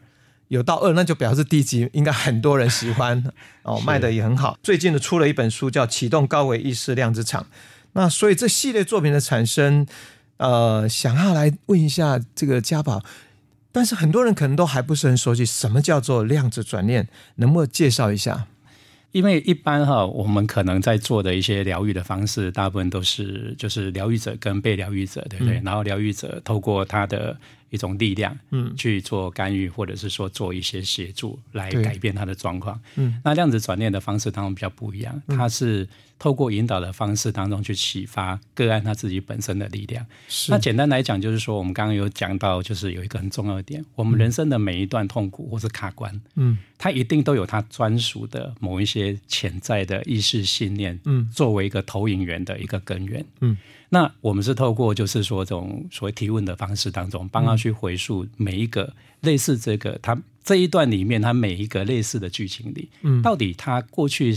[0.47, 3.23] 有到二，那就表示第一集应该很多人喜欢
[3.61, 4.57] 哦， 卖的也很好。
[4.63, 7.43] 最近的出了一本书叫《启动高维意识量子场》，
[7.93, 9.85] 那所以这系列作品的产生，
[10.37, 13.03] 呃，想要来问一下这个家宝，
[13.71, 18.47] 但是很多人可能都还不是很熟悉什么叫做量子转念，能不能介绍一下？
[19.11, 25.59] 因为一般哈，我们可能在做的一些疗愈的方式，大部分都是就是疗愈者跟被疗愈者，对不对？
[25.59, 27.37] 嗯、然后疗愈者透过他的
[27.71, 32.79] 一种力量，嗯，去做干预，或者是说做一些协助来改变他的状况。
[32.97, 35.87] 嗯，那量子转念的方式当中比较不一样，它是
[36.19, 40.05] 透过引导的方式当中去启发个案他自己本身的力量。
[40.27, 40.51] 是。
[40.51, 53.57] 那简单来讲，就是说我们刚刚有讲到，就是有一个很重要的点，我们人生的每一段痛苦或是卡关，嗯，它一定都有它专属的某一些潜在的意识信念，嗯，作为一个投影源的一个根源，嗯。
[53.93, 64.35] 那我们是透过就是说这种所谓提问的方式当中，帮他去回溯每一个类似这个他这一段里面他每一个类似的剧情里，嗯，到底他过去。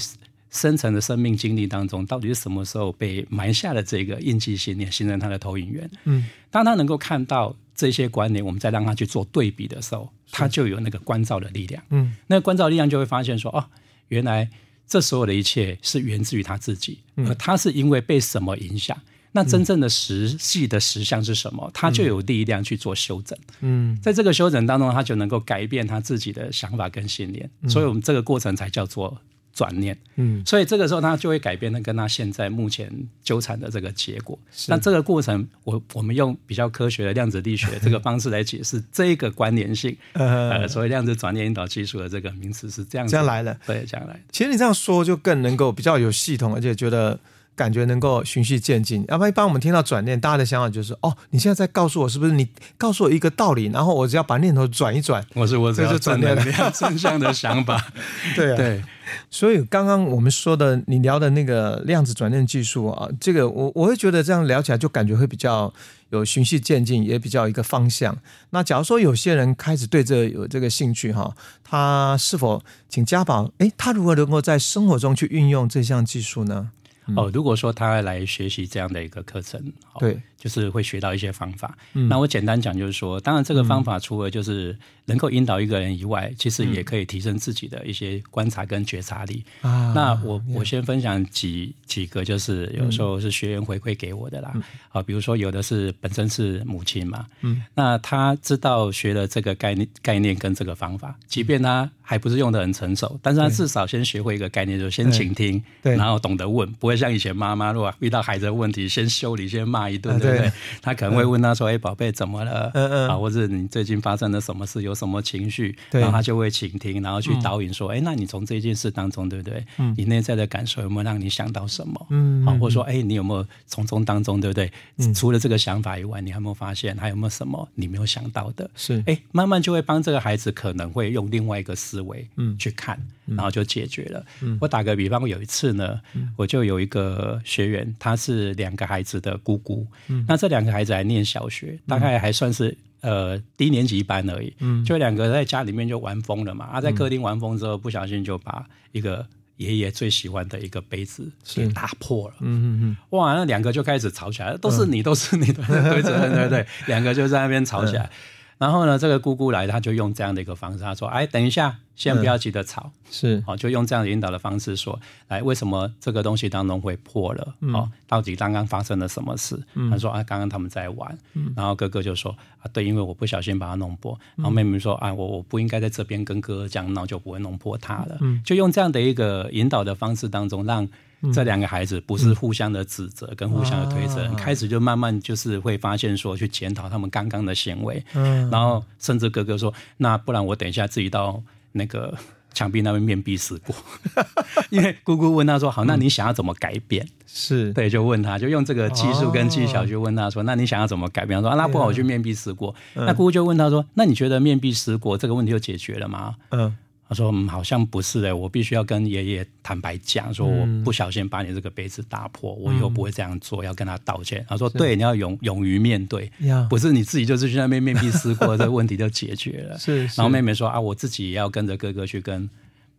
[0.51, 5.91] 深层的生命经历当中，到底是什么时候被埋下了这个印记信念，形成他的投影源？
[6.05, 11.83] 嗯，当他能够看到这些观念，我们再让他去做对比的时候，他就有那个关照的力量。
[11.91, 13.67] 嗯，那个关照力量就会发现说，哦，
[14.11, 14.49] 原来
[14.87, 18.97] 这所有的一切是源自于他自己，而他是因为被什么影响？
[19.35, 21.71] 那真正的实际的实相是什么？
[21.75, 23.39] 他就有力量去做修整。
[23.61, 27.51] 嗯，在这个修整当中，他就能够改变他自己的想法跟信念。
[27.69, 29.19] 所以，我们这个过程才叫做。
[29.57, 32.91] 转念，嗯，所以这个时候他就会改变他跟他现在目前
[33.23, 34.37] 纠缠的这个结果。
[34.67, 39.97] 那这个过程，我我们用比较科学的量子力学 这个方式来解释这个关联性。
[40.15, 44.21] 呃，所谓量子转念引导技术的这个名词是这样这样来的，对，这样来的。
[44.33, 47.21] 其实你这样说就更能够比较有系统，而且觉得。
[47.57, 52.33] 感觉能够循序渐进，要不然一般我们听到转念，大家的想法就是哦，你现在在告诉我是不是？
[52.33, 57.81] 你告诉我一个道理，然后我只要把念头转一转，我是我这就转念了，正向的想法。
[58.35, 58.83] 对啊，对。
[59.31, 65.73] 所以刚刚我们说的，你聊的那个量子转念技术啊，这个我我会觉得这样聊起来就感觉会比较
[66.11, 68.17] 有循序渐进，也比较一个方向。
[68.51, 73.53] 那假如说有些人开始对这有这个兴趣哈，他是否请家宝？
[73.59, 76.71] 诶，他如何能够在生活中去运用这项技术呢？
[77.17, 80.21] 哦，如果说他来学习这样的一个课程，对。
[80.45, 81.75] 就是会学到一些方法。
[81.95, 84.77] 嗯、那我简单讲，就是说，当然这个方法除了就是
[85.07, 89.43] 能够引导一个人以外，嗯、其实也可以提升自己的一些观察跟觉察力。
[89.63, 94.51] 啊、那我我先分享几几个，就是有时候是学员回馈给我的啦。
[94.91, 110.34] 啊、嗯，比如说有的是本身是母亲嘛，嗯，那他知道学了这个概念概念跟这个方法，即便他还不是用的很成熟，但是他至少先学会一个概念，就先倾听，对，然后懂得问，不会像以前妈妈如果遇到孩子的问题，先修理，先骂一顿，对。
[110.39, 112.71] 对，他可能会问他说：“哎、嗯，宝贝，怎么了？
[112.75, 114.83] 嗯嗯，啊，或者你最近发生了什么事？
[114.83, 119.65] 有什么情绪？”，然后他就会倾听，然后去导引说：“哎、嗯，那你从这件事当中，对不对？
[119.79, 122.07] 嗯，你内在的感受有没有让你想到什么？
[122.11, 124.71] 嗯，啊，或者说，哎，你有没有从中当中，对不对？
[124.99, 128.69] 嗯、除了这个想法以外，你还有没有发现还有没有什么你没有想到的？
[128.75, 134.25] 是，哎，慢慢就会帮这个孩子可能会用另外一个思维，嗯，去看。”然后就解决了。
[134.43, 139.87] 嗯、我打个比方，我有一次呢，嗯、我就有一个学员，他是两个孩子的姑姑。
[140.09, 144.53] 嗯、那这两个孩子还念小学，大概还算是呃低年级班而已。
[144.61, 146.67] 嗯、就两个在家里面就玩疯了嘛。
[146.67, 152.35] 啊，在客厅玩疯之后，不小心就把一个爷爷最喜欢的一个杯子给打破了。
[152.41, 152.97] 嗯嗯嗯。
[153.11, 158.05] 哇，那两个就开始吵起来，都是你，都是你的，对对对对，两个就在那边吵起来。
[158.05, 158.11] 嗯
[158.59, 167.55] 然后呢，这个姑姑来，他就用这样的一个方式，他说：“哎，等一下，先不要急着吵，嗯、是，好，就用这样的引导的方式说，来，为什么这个东西当中会破了？
[167.61, 169.61] 嗯、哦，到底刚刚发生了什么事？
[169.75, 174.19] 嗯、他说：啊，刚刚他们在玩，嗯、然后哥哥就说：啊，对，因为我不小心把它弄破。
[174.37, 178.19] 然后妹妹说：啊，我我不应该在这边跟哥哥这样闹，就不会弄破它了。
[178.21, 180.89] 嗯，就用这样的一个引导的方式当中，让。
[181.33, 192.17] 这两个孩子不是互相的指责跟互相的推责，嗯、开始就慢慢就是会发现说，去检讨他们刚刚的行为，嗯、然后甚至哥哥说：“那不然我等一下自己到那个
[192.55, 193.75] 墙壁那边面壁思过。
[194.71, 202.75] ”因为姑姑问他说：“好，那你想要怎么改变？”是对，就问他就用这个技术跟技巧去问他说：“哦、那你想要怎么改变？”他说：“啊、那不然我去面壁思过。
[202.95, 206.77] 嗯”那姑姑就问他说：“那你觉得面壁思过这个问题就解决了吗？”嗯。
[207.07, 220.21] 他说：“嗯，好像不是的，我必须要跟爷爷坦白讲，说我不小心把你这个杯子打破，嗯、我以后不会这样做，要跟他道歉。”他说：“对，你要勇勇于面对，要不是你自己就是去那边面壁思过， 这个问题就解决了。”是，是。
[220.21, 222.49] 然后妹妹说：“啊，我自己也要跟着哥哥去跟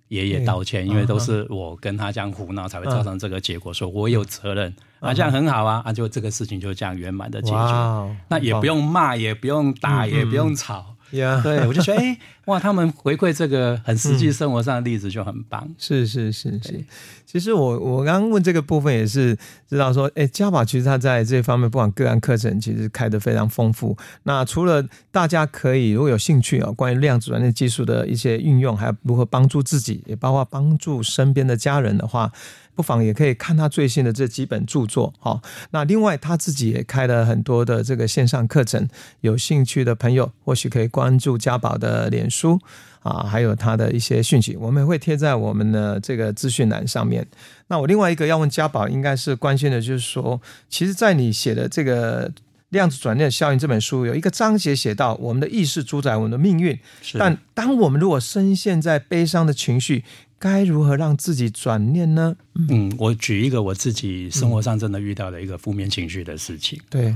[0.09, 4.71] 爷爷道歉，因为都是我跟他这样胡闹才会造成这个结果，说我有责任。
[4.99, 7.55] 啊，这样很好啊，啊，就这个事情就这样圆满的解决。
[7.55, 11.41] 哇那也不用骂，也不用打，嗯、也不用吵。” Yeah.
[11.41, 15.63] 对，我就觉得，哎、欸，哇，他们回馈这个很实际生活上的例子就很棒。
[15.69, 16.83] 嗯、是是是是，
[17.25, 19.37] 其实我我刚刚问这个部分也是
[19.69, 23.95] 知道说，哎、欸，家宝其实他在这方面不管个案课程，其实开得非常丰富。
[24.23, 32.31] 那除了大家可以如果有兴趣啊，关于量子软件技术的一些运用，还有如何帮助自己，也包括帮助身边的家人的话。
[32.75, 35.41] 不妨也可以看他最新的这几本著作，好。
[35.71, 38.87] 那另外他自己也开了很多的这个线上课程，
[39.21, 42.59] 有兴趣的朋友或许可以关注家宝的脸书
[43.01, 47.25] 啊，还有他的一些讯息，我们也会贴在我们的这个资讯栏上面。
[47.67, 52.29] 那我另外一个要问家宝，应该是关心的就是说，其实，在你写的这个
[52.69, 56.77] 《量子转念效应》这本书，有一个章节写到，我们的意识主宰我们的命运，
[57.17, 60.03] 但当我们如果深陷在悲伤的情绪，
[60.39, 62.35] 该如何让自己转念呢？
[62.53, 66.79] 嗯，我举一个我自己生活上真的遇到的一个负面情绪的事情。
[66.89, 67.15] 对，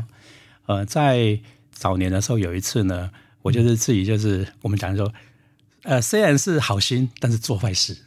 [0.65, 1.39] 呃，在
[1.71, 3.11] 早年的时候有一次呢，
[3.41, 5.13] 我就是自己就是我们讲说。
[5.89, 7.97] 呃，虽然是好心，但是做坏事，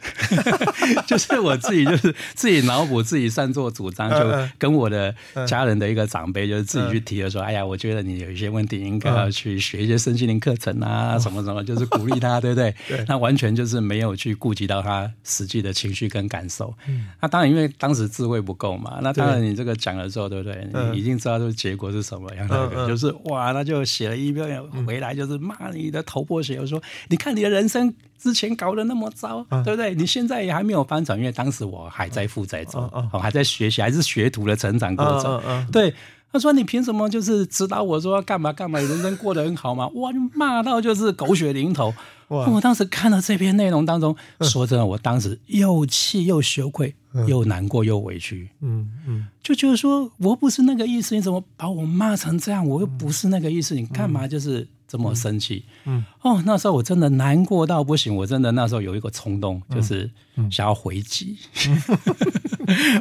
[1.04, 4.16] 就是我自己，就是自己脑补，自己擅作主张，就
[4.56, 5.12] 跟我的
[5.48, 12.72] 家人的一个长辈，就是自己去提了说，哎呀，我觉得你有一些问题，应该要去学一些身心灵课程啊，什么什么，就是鼓励他，对不对？
[13.08, 16.72] 那完全就是没有去顾及到他实际的情绪跟感受。
[17.20, 20.68] 那当然，因为当时智慧不够嘛，那当然你这个讲了之后，对不对？
[20.92, 27.68] 你已经知道这个结果是什么样的，就是哇，那就写了一篇回来，就是骂你的头破血流，说你看你的人。
[27.72, 29.94] 人生之前搞得那么糟，啊、对不对？
[29.94, 35.66] 你现在也还没有翻转，因为当时我还在负债中，啊啊、还在学习，还是学徒的成长过程。
[35.72, 35.92] 对，
[36.30, 38.78] 他说：“你凭什么就是指导我说要干嘛干嘛？
[38.78, 41.92] 人生过得很好吗？”哇，就骂到就是狗血淋头。
[42.32, 42.48] 哇！
[42.48, 48.48] 我当时看到这篇内容当中，啊、说真的，我当时又气又羞愧，啊、又难过又委屈。
[48.60, 52.66] 嗯嗯，嗯就觉得说我不是那个意思，你怎么把我骂成这样？
[52.66, 54.66] 我又不是那个意思，你干嘛就是？
[54.88, 60.10] 这么生气，嗯，嗯哦，那时候我真的难过到不行，我真的那时候有一个冲动，就是
[60.50, 61.38] 想要回击。
[61.66, 61.82] 嗯、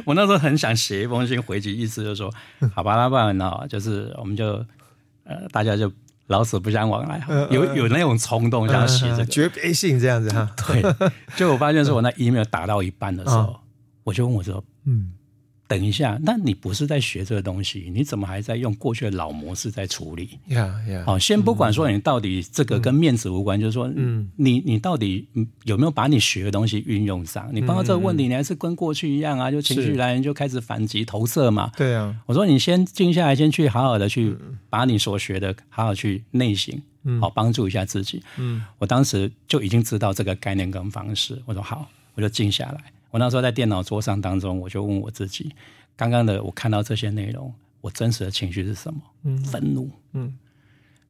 [0.06, 2.32] 我那时候很想写一封信回击，意思就是说，
[2.74, 4.64] 好吧，那不然呢，就是我们就
[5.24, 5.92] 呃，大家就
[6.26, 7.20] 老死不相往来，
[7.50, 10.48] 有有那种冲动，想要写这个绝别信这样子哈。
[10.68, 10.82] 对，
[11.36, 13.60] 就我发现是我那 email 打到一半的时候，哦、
[14.04, 15.12] 我就问我说，嗯。
[15.72, 17.90] 等一下，那你不是在学这个东西？
[17.94, 20.38] 你怎么还在用过去的老模式在处理？
[20.48, 21.02] 呀呀！
[21.06, 25.26] 好，先不管说你到底这个跟面子无关，嗯、就是说，嗯，你你到底
[25.64, 27.48] 有没有把你学的东西运用上？
[27.54, 29.50] 你碰到这个问题，你还是跟过去一样啊？
[29.50, 31.72] 就情绪来源就开始反击投射嘛？
[31.74, 32.14] 对啊。
[32.26, 34.36] 我说你先静下来，先去好好的去
[34.68, 36.78] 把你所学的好好去内省，
[37.18, 38.22] 好帮助一下自己。
[38.36, 41.40] 嗯，我当时就已经知道这个概念跟方式。
[41.46, 42.92] 我说好，我就静下来。
[43.12, 45.54] 我那时候在电脑桌上当中，我就问我自己：
[45.94, 49.00] 刚刚的我看到这些内容，我真实的情绪是什么？
[49.22, 50.34] 嗯，愤怒，嗯，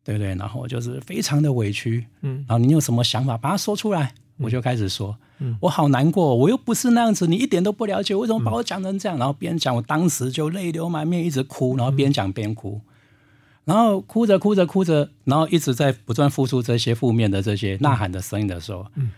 [0.04, 0.34] 对不对？
[0.34, 4.12] 然后我就是非常的委屈，嗯，然后你有什么想法，把它说出来。
[4.38, 9.16] 我就开始说，嗯，我好难过，我又不是那样子，你一点都不了解，为什么把我讲成这样？
[9.16, 12.80] 然后边讲，我当时就泪流满面，一直哭，然后边讲边哭，
[13.64, 19.12] 然后哭着哭着哭着，然后一直在不断付出这些负面的这些呐喊的声音的时候，嗯。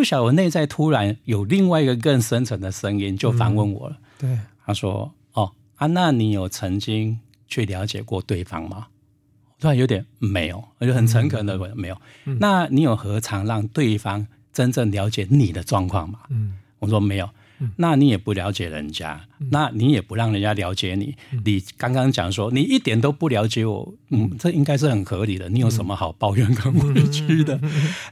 [0.00, 3.98] 不晓得我内在突然有另外一个更深层的声音，就反问我了。
[4.20, 8.86] 嗯、对，他说：“哦，啊，那你有曾经去了解过对方吗？”
[9.60, 12.00] 突然有点没有，我就很诚恳的问：“没有。
[12.24, 16.20] 嗯”那你有何尝让对方真正了解你的状况吗？
[16.30, 17.28] 嗯，我说没有。
[17.76, 21.14] 那你也不了解人家，嗯、那你也不让人家了解你。
[21.30, 25.50] 嗯、你刚刚讲说你一点都不了解我，嗯，这应该是很合理的。
[25.50, 27.60] 你有什么好抱怨跟委屈的？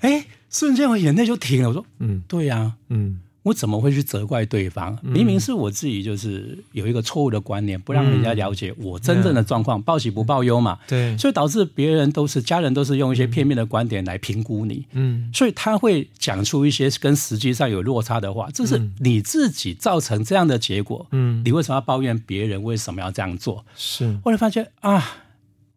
[0.03, 1.69] 哎、嗯， 瞬间我眼泪就停了。
[1.69, 3.21] 我说，嗯，对呀、啊，嗯。
[3.45, 4.99] 我怎么会去责怪对方？
[5.01, 10.79] 明明是我自己，就是有一个错误的观念，不让人家了解我真正的状况，报喜不报忧嘛。
[10.87, 14.85] 对，所以导致别人都是家人，都是用一些片面的观点来评估你。
[14.93, 21.07] 嗯，所以他会讲出一些跟实际上有落差的话，这是你自己造成这样的结果。
[21.13, 23.65] 嗯，你为什么要抱怨别人为什么要这样做？
[23.75, 25.03] 是，后来发现啊，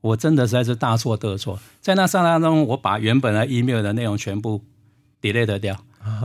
[0.02, 1.60] 我真的实在是大错特错。
[1.80, 4.62] 在那刹那当中，我把原本的 email 的内容全部
[5.22, 5.82] delete 掉。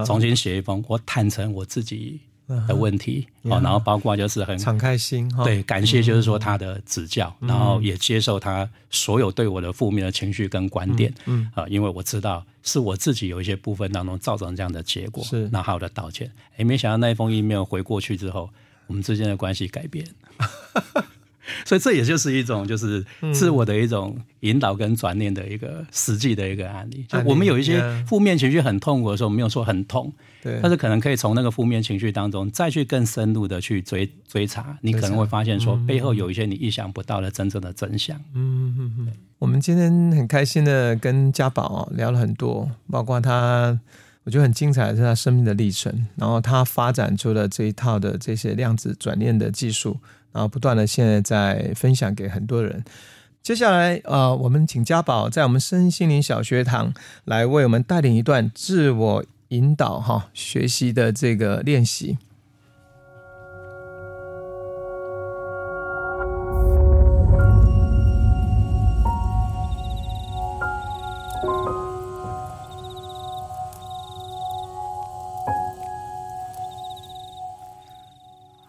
[0.07, 2.19] 重新写一封，我坦诚我自己
[2.67, 3.63] 的问题，哦、uh，huh.
[3.63, 18.49] 然后包括就是很敞开心，对，感谢就是说他的指教，嗯、然后也接受他所有对我的负面的情绪跟观点，嗯啊，因为我知道是我自己有一些部分当中造成这样的结果，是，那好好的道歉，哎，没想到那一封 email 回过去之后，
[18.87, 20.07] 我们之间的关系改变。
[21.65, 27.05] 所以这也就是一种，就是自我的一种引导跟转念的一个实际的一个案例。
[27.09, 38.17] 就我们有一些负面情绪很痛苦的时候，没有说很痛，对，但是可能可以从那个负面情绪当中再去更深入的去追追查，你可能会发现说背后有一些你意想不到的真正的真相。
[38.35, 39.13] 嗯嗯嗯。
[39.39, 43.79] 我们今天很开心的跟家宝聊了很多，包括他
[44.25, 49.99] 我觉得很精彩的是他生命的历程，然后他发展出了这一套的这些量子转念的技术，
[50.37, 52.85] 然后不断的现在在分享给很多人。
[53.43, 56.93] 接下来呃，我们请家宝在我们身心灵小学堂
[57.25, 62.19] 来为我们带领一段自我引导哈学习的这个练习。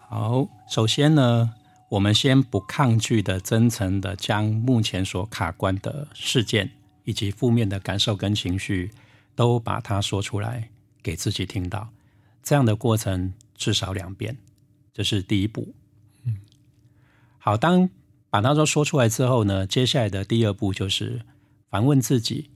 [0.08, 1.50] 好首先呢，
[1.88, 6.70] 我们先不抗拒的、真诚的将目前所卡关的事件
[7.04, 8.90] 以及负面的感受跟情绪，
[9.34, 10.70] 都把它说出来
[11.02, 11.88] 给自己听到。
[12.42, 14.36] 这样的过程至少两遍，
[14.92, 15.74] 这是第一步。
[16.24, 16.36] 嗯，
[17.38, 17.88] 好，当
[18.28, 21.22] 把它都说出来之后呢，接下来的第二步就是
[21.70, 22.50] 反问自己：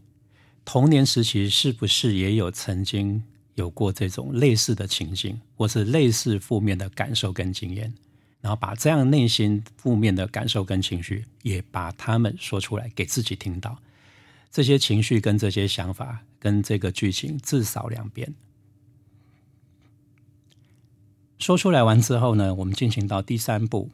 [0.65, 3.23] 童年时期是不是也有曾经
[3.55, 7.95] 有过这种类似的情境，或是类似负面的感受跟经验？
[8.43, 13.79] 然后把这样内心负面的感受跟情绪，也把他们说出来给自己听到。
[14.51, 18.35] 这些情绪跟这些想法跟这个剧情至少两遍。
[21.39, 23.91] 说出来完之后呢，我们进行到第三步，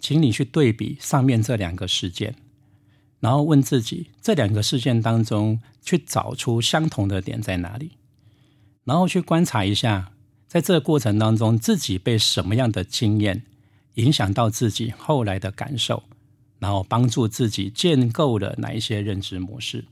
[0.00, 2.36] 请你去对比上面这两个事件，
[3.20, 7.92] 然后问自己这两个事件当中去找出相同的点在哪里，
[8.84, 10.12] 然后去观察一下，
[10.46, 13.42] 在这个过程当中自己被什么样的经验。
[13.94, 16.02] 影响到自己后来的感受，
[16.58, 19.84] 然后帮助自己建构了哪一些认知模式，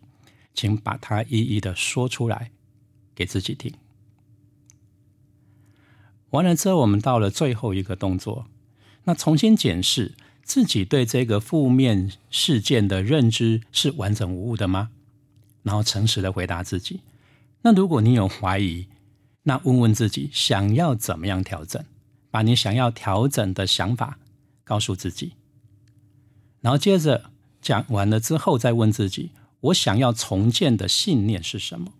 [0.55, 2.51] 请把它一一的说出来
[3.15, 3.73] 给自己听。
[6.31, 8.47] 完了之后，我们到了最后一个动作，
[9.05, 14.91] 那重新检视自己对这个负面事件的认知是完整无误的吗？
[15.63, 17.01] 然后诚实的回答自己。
[17.63, 18.87] 那如果你有怀疑，
[19.43, 21.85] 那问问自己想要怎么样调整。
[22.31, 24.19] 把你想要调整的想法
[24.65, 25.33] 告诉自己，
[26.61, 31.93] 然后接着讲完了之后，再问自己：我想要重建的信念是什么？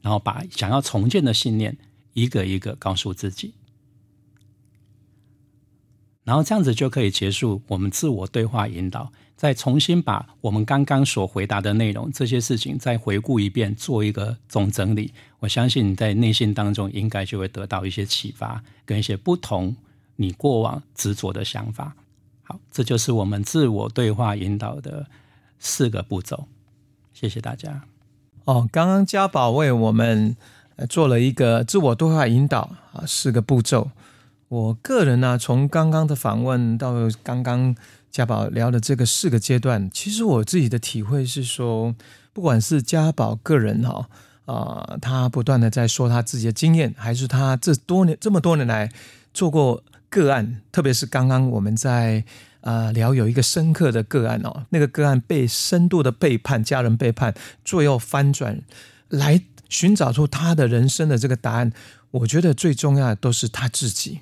[0.00, 1.78] 然后把想要重建的信念
[2.12, 3.54] 一个一个告诉自己，
[6.24, 9.12] 然后这样子就可以结束我们自我对话引导。
[9.42, 15.12] 再重新把我们刚刚所回答的内容，这些事情再回顾一遍，做一个总整理。
[15.40, 19.74] 我相信你在内心当中应该就会得到一些启发，跟一些不同
[20.14, 21.96] 你过往执着的想法。
[22.44, 25.08] 好，这就是我们自我对话引导的
[25.58, 26.46] 四个步骤。
[27.12, 27.82] 谢谢大家。
[28.44, 30.36] 哦，刚刚家宝为我们
[30.88, 33.90] 做了一个自我对话引导啊，四个步骤。
[34.46, 37.74] 我个人呢、从刚刚的访问到刚刚。
[38.12, 41.94] 家宝聊的这个四个阶段，其实我自己的体会是说，
[42.34, 44.06] 不管是家宝个人哈
[44.44, 48.92] 啊、他不断的在说他自己的经验，还是他这多年这么多年来
[49.32, 52.22] 做过个案，特别是刚刚我们在
[52.60, 57.34] 啊、聊有一个深刻的个案哦，那个个案被深度的背叛，家人背叛，
[57.64, 58.60] 最后翻转
[59.08, 59.40] 来
[59.70, 61.72] 寻找出他的人生的这个答案，
[62.10, 64.20] 我觉得最重要的都是他自己。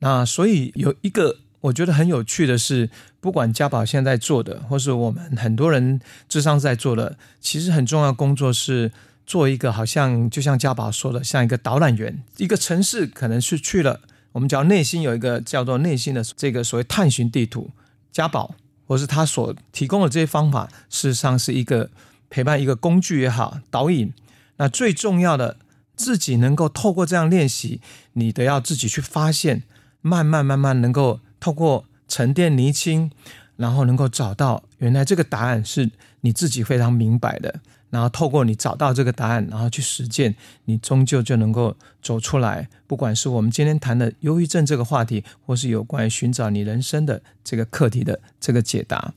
[0.00, 1.38] 那所以有一个。
[1.64, 2.90] 我觉得很有趣的是，
[3.20, 5.98] 不管家宝现在做的，或是我们很多人
[6.28, 8.92] 智商在做的，其实很重要的工作是
[9.24, 14.00] 做一个，好像就像家宝说的，像一个导览员，一个城市可能是去了，
[14.32, 17.70] 我们只要内心有一个叫做内心的这个所谓探寻地图，
[18.12, 18.54] 家宝
[18.86, 21.88] 或是他所提供的这些方法，事实上是一个
[22.28, 24.12] 陪伴一个工具也好，导引。
[24.58, 25.56] 那最重要的，
[25.96, 27.80] 自己能够透过这样练习，
[28.12, 29.62] 你得要自己去发现，
[30.02, 31.20] 慢慢慢慢能够。
[31.44, 33.10] 透过沉淀厘清，
[33.58, 35.90] 然后能够找到原来这个答案是
[36.22, 40.34] 你自己非常明白的，然后透过你找到这个答案，然后去实践，
[40.64, 42.66] 你终究就能够走出来。
[42.86, 49.12] 不管是我们今天谈的忧郁症这个话题，或是有关于寻找你人生的这个课题的这个解答，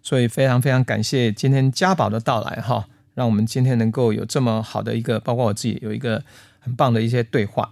[0.00, 2.86] 所以非常非常感谢今天家宝的到来哈，
[3.16, 6.22] 让我们今天能够有这么好的一个，包括我自己有一个
[6.60, 7.68] 很棒的一些对话。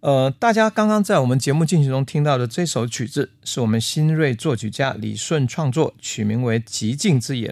[0.00, 7.50] 呃，大家刚刚在我们节目进行中听到的这首曲子，是我们新锐作曲家李顺创作，取名为《寂静之眼》，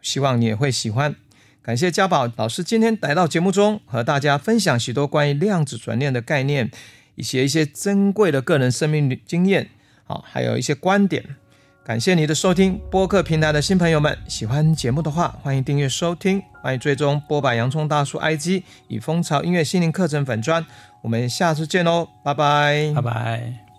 [0.00, 1.16] 希望你也会喜欢。
[1.60, 1.90] 感谢。
[1.90, 6.70] 嘉宝老师今天来到节目中，和大家分享许多关于量子转念的概念，
[7.16, 9.70] 以及一些珍贵的个人生命经验，
[10.04, 11.34] 好，还有一些观点。
[11.84, 20.64] 感谢你的收听，播客平台的新朋友们，喜欢节目的话，欢迎订阅收听，欢迎追踪剥吧洋葱大叔 IG 与蜂巢音乐心灵课程粉专，
[21.02, 23.71] 我们下次见喽，拜拜，拜拜。